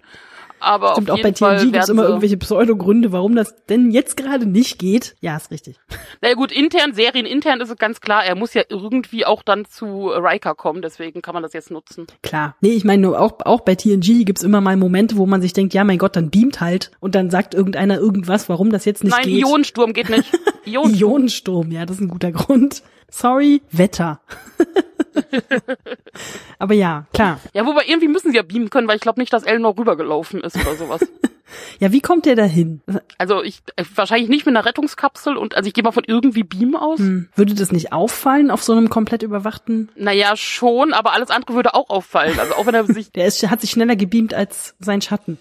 [0.63, 3.91] Aber Stimmt, auf auch bei jeden TNG gibt es immer irgendwelche Pseudogründe, warum das denn
[3.91, 5.15] jetzt gerade nicht geht.
[5.19, 5.77] Ja, ist richtig.
[6.21, 10.07] Na gut, intern, serienintern ist es ganz klar, er muss ja irgendwie auch dann zu
[10.07, 12.07] Riker kommen, deswegen kann man das jetzt nutzen.
[12.21, 12.55] Klar.
[12.61, 15.51] Nee, ich meine, nur auch, auch bei TNG gibt's immer mal Momente, wo man sich
[15.51, 19.03] denkt, ja, mein Gott, dann beamt halt und dann sagt irgendeiner irgendwas, warum das jetzt
[19.03, 19.41] nicht Nein, geht.
[19.41, 20.31] Ionensturm geht nicht.
[20.65, 21.09] Ionensturm.
[21.09, 22.83] Ionensturm, ja, das ist ein guter Grund.
[23.09, 24.21] Sorry, Wetter.
[26.59, 27.39] Aber ja, klar.
[27.53, 30.41] Ja, wobei irgendwie müssen sie ja beamen können, weil ich glaube nicht, dass Elnor rübergelaufen
[30.41, 31.01] ist oder sowas.
[31.79, 32.81] Ja, wie kommt der da hin?
[33.19, 36.43] Also ich äh, wahrscheinlich nicht mit einer Rettungskapsel und also ich gehe mal von irgendwie
[36.43, 36.99] Beam aus.
[36.99, 39.91] Hm, Würde das nicht auffallen auf so einem komplett überwachten?
[39.95, 42.39] Naja, schon, aber alles andere würde auch auffallen.
[42.39, 45.37] Also auch wenn er sich, Der ist, hat sich schneller gebeamt als sein Schatten.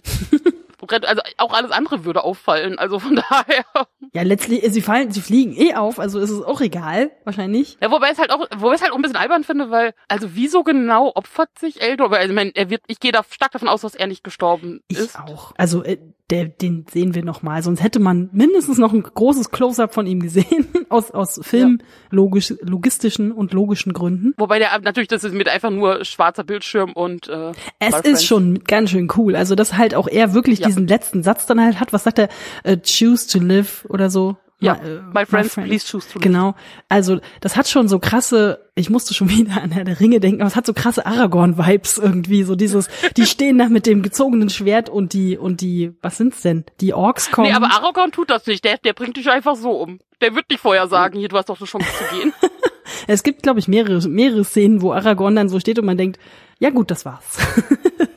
[0.91, 2.79] Also auch alles andere würde auffallen.
[2.79, 3.65] Also von daher.
[4.13, 7.79] Ja, letztlich, sie fallen, sie fliegen eh auf, also ist es auch egal, wahrscheinlich.
[7.81, 10.35] Ja, wobei es halt auch, wobei es halt auch ein bisschen albern finde, weil, also
[10.35, 12.11] wieso genau opfert sich Eldor?
[12.11, 14.25] Weil, also, ich meine, er wird, ich gehe da stark davon aus, dass er nicht
[14.25, 15.19] gestorben Ich ist.
[15.19, 15.53] auch.
[15.57, 15.99] Also, äh,
[16.31, 17.63] der, den sehen wir noch mal.
[17.63, 20.67] Sonst hätte man mindestens noch ein großes Close-up von ihm gesehen.
[20.89, 24.33] aus, aus Film, logisch, logistischen und logischen Gründen.
[24.37, 28.65] Wobei der natürlich, das ist mit einfach nur schwarzer Bildschirm und äh, Es ist schon
[28.65, 29.37] ganz schön cool.
[29.37, 30.67] Also, dass halt auch er wirklich Ja.
[30.69, 31.93] diesen letzten Satz dann halt hat.
[31.93, 32.29] Was sagt er?
[32.65, 34.37] Äh, choose to live oder so.
[34.63, 36.23] Ja, My, äh, my friends, please choose to live.
[36.23, 36.55] Genau.
[36.89, 40.41] Also, das hat schon so krasse, ich musste schon wieder an Herr der Ringe denken,
[40.41, 44.51] aber es hat so krasse Aragorn-Vibes irgendwie, so dieses, die stehen da mit dem gezogenen
[44.51, 46.65] Schwert und die, und die, was sind's denn?
[46.81, 47.49] Die Orks kommen.
[47.49, 48.65] Nee, aber Aragorn tut das nicht.
[48.65, 49.99] Der, der bringt dich einfach so um.
[50.21, 52.33] Der wird nicht vorher sagen, hier, du hast doch eine Chance zu gehen.
[53.09, 56.21] es gibt, glaube ich, mehrere, mehrere Szenen, wo Aragorn dann so steht und man denkt,
[56.61, 57.39] ja gut, das war's.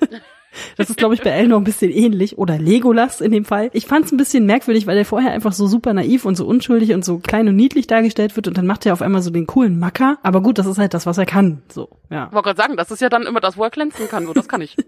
[0.77, 2.37] Das ist, glaube ich, bei Elnor ein bisschen ähnlich.
[2.37, 3.69] Oder Legolas in dem Fall.
[3.73, 6.45] Ich fand es ein bisschen merkwürdig, weil er vorher einfach so super naiv und so
[6.45, 9.29] unschuldig und so klein und niedlich dargestellt wird und dann macht er auf einmal so
[9.29, 10.17] den coolen Macker.
[10.23, 11.61] Aber gut, das ist halt das, was er kann.
[11.69, 12.27] So, ja.
[12.27, 14.25] Ich wollte gerade sagen, das ist ja dann immer das, wo er glänzen kann.
[14.25, 14.75] So, das kann ich.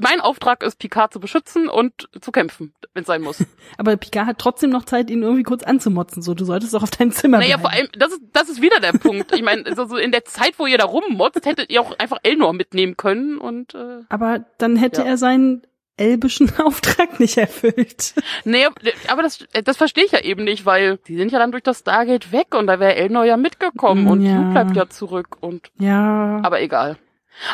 [0.00, 3.44] mein Auftrag ist, Picard zu beschützen und zu kämpfen, wenn es sein muss.
[3.78, 6.22] Aber Picard hat trotzdem noch Zeit, ihn irgendwie kurz anzumotzen.
[6.22, 7.62] So, du solltest doch auf deinem Zimmer Naja, bleiben.
[7.62, 9.34] vor allem, das ist, das ist wieder der Punkt.
[9.34, 12.18] Ich meine, so, so in der Zeit, wo ihr da rummotzt, hättet ihr auch einfach
[12.22, 15.08] Elnor mitnehmen können und äh, Aber dann hätte Ja.
[15.08, 15.62] er seinen
[15.96, 18.14] elbischen Auftrag nicht erfüllt.
[18.44, 18.66] Nee,
[19.08, 21.80] aber das, das verstehe ich ja eben nicht, weil die sind ja dann durch das
[21.80, 24.36] Stargate weg und da wäre Elnor ja mitgekommen und Ja.
[24.38, 26.40] Hugh bleibt ja zurück und Ja.
[26.44, 26.98] aber egal.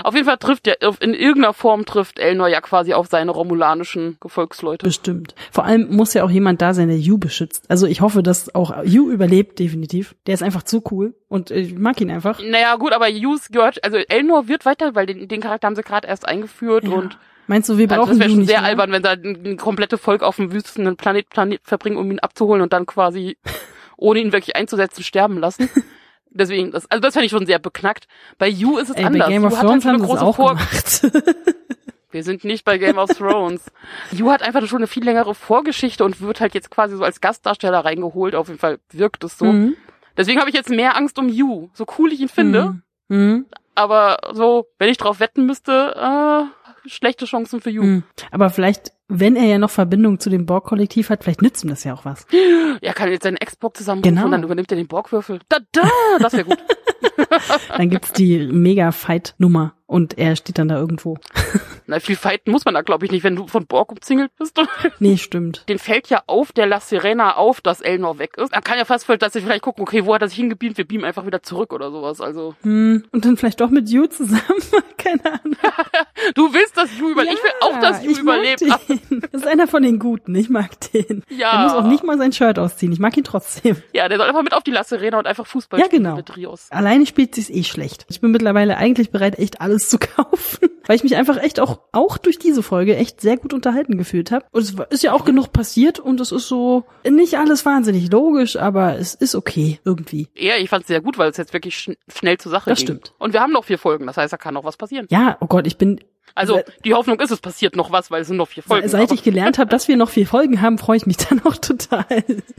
[0.03, 4.17] Auf jeden Fall trifft ja, in irgendeiner Form trifft Elnor ja quasi auf seine romulanischen
[4.21, 4.85] Gefolgsleute.
[4.87, 5.35] Bestimmt.
[5.51, 7.65] Vor allem muss ja auch jemand da sein, der Yu beschützt.
[7.69, 10.15] Also ich hoffe, dass auch Yu überlebt, definitiv.
[10.27, 12.41] Der ist einfach zu cool und ich mag ihn einfach.
[12.43, 15.83] Naja, gut, aber Hughes gehört, also Elnor wird weiter, weil den, den Charakter haben sie
[15.83, 16.91] gerade erst eingeführt Ja.
[16.91, 18.71] und Meinst du, wir also brauchen das wäre schon nicht sehr mehr?
[18.71, 22.19] albern, wenn da ein, ein komplette Volk auf dem wüstenden Planet, Planet verbringen, um ihn
[22.19, 23.37] abzuholen und dann quasi,
[23.99, 25.69] ohne ihn wirklich einzusetzen, sterben lassen.
[26.35, 28.07] Deswegen, das, also das fände ich schon sehr beknackt.
[28.39, 29.27] Bei You ist es Ey, anders.
[29.29, 31.03] bei Game You of hat halt Thrones haben eine große auch Vor gemacht.
[32.11, 33.71] Wir sind nicht bei Game of Thrones.
[34.13, 37.21] You hat einfach schon eine viel längere Vorgeschichte und wird halt jetzt quasi so als
[37.21, 38.35] Gastdarsteller reingeholt.
[38.37, 39.47] Auf jeden Fall wirkt es so.
[39.47, 39.77] Mhm.
[40.17, 41.71] Deswegen habe ich jetzt mehr Angst um You.
[41.75, 42.77] So cool ich ihn finde,
[43.09, 43.17] Mhm.
[43.17, 43.47] Mhm.
[43.75, 47.83] aber so, wenn ich drauf wetten müsste, äh, schlechte Chancen für You.
[47.83, 48.03] Mhm.
[48.31, 51.85] Aber vielleicht, wenn er ja noch Verbindung zu dem Borg-Kollektiv hat, vielleicht nützt ihm das
[51.85, 52.27] ja auch was.
[52.81, 54.27] Er kann jetzt seinen Xbox zusammenrufen Genau.
[54.27, 55.41] und dann übernimmt er den Borgwürfel.
[55.49, 55.83] Da, da,
[56.21, 56.59] das wäre gut.
[57.77, 61.17] Dann gibt's die Mega-Fight-Nummer und er steht dann da irgendwo.
[61.87, 64.59] Na, viel fighten muss man da, glaube ich, nicht, wenn du von Borg umzingelt bist.
[65.01, 65.69] Nee, stimmt.
[65.69, 68.53] Den fällt ja auf der La Sirena auf, dass Elnor weg ist.
[68.53, 70.79] Man kann ja fast dass sie vielleicht gucken, okay, wo hat er sich hingebeamt?
[70.79, 72.21] Wir beamen einfach wieder zurück oder sowas.
[72.21, 73.05] Also, Hm.
[73.13, 74.43] Und dann vielleicht doch mit Yu zusammen.
[74.97, 75.57] Keine Ahnung.
[76.35, 77.37] du willst, dass Yu überlebt.
[77.37, 78.63] ich will auch, dass Yu ich überlebt.
[78.63, 80.35] Das ist einer von den Guten.
[80.35, 81.23] Ich mag den.
[81.29, 81.53] Ja.
[81.53, 82.93] Er muss auch nicht mal sein Shirt ausziehen.
[82.93, 83.77] Ich mag ihn trotzdem.
[83.93, 86.17] Ja, der soll einfach mit auf die La Sirena und einfach Fußball Ja, spielen genau.
[86.17, 86.69] mit Rios.
[86.71, 88.07] Alleine spielt sich's eh schlecht.
[88.09, 91.74] Ich bin mittlerweile eigentlich bereit, echt alles zu kaufen, weil ich mich einfach echt auch
[91.93, 94.45] auch durch diese Folge echt sehr gut unterhalten gefühlt habe.
[94.53, 98.57] Und es ist ja auch genug passiert und es ist so nicht alles wahnsinnig logisch,
[98.57, 100.29] aber es ist okay irgendwie.
[100.37, 102.87] Ja, ich fand's sehr gut, weil es jetzt wirklich schn schnell zur Sache Das ging.
[102.87, 103.15] stimmt.
[103.19, 105.07] Und wir haben noch vier Folgen, das heißt, da kann noch was passieren.
[105.11, 106.01] Ja, oh Gott, ich bin
[106.37, 108.89] Also, die Hoffnung ist, es passiert noch was, weil es sind noch vier Folgen.
[108.89, 111.57] Seit ich gelernt habe, dass wir noch vier Folgen haben, freue ich mich dann auch
[111.57, 112.05] total.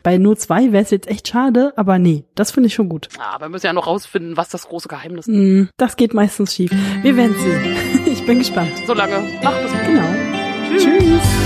[0.01, 3.09] Bei nur zwei wäre es jetzt echt schade, aber nee, das finde ich schon gut.
[3.17, 5.35] Ja, aber wir müssen ja noch rausfinden, was das große Geheimnis ist.
[5.35, 6.71] Hm, Das geht meistens schief.
[7.01, 7.75] Wir werden sehen.
[8.15, 8.71] Ich bin gespannt.
[8.87, 9.81] Solange, macht es gut.
[9.85, 11.44] Genau.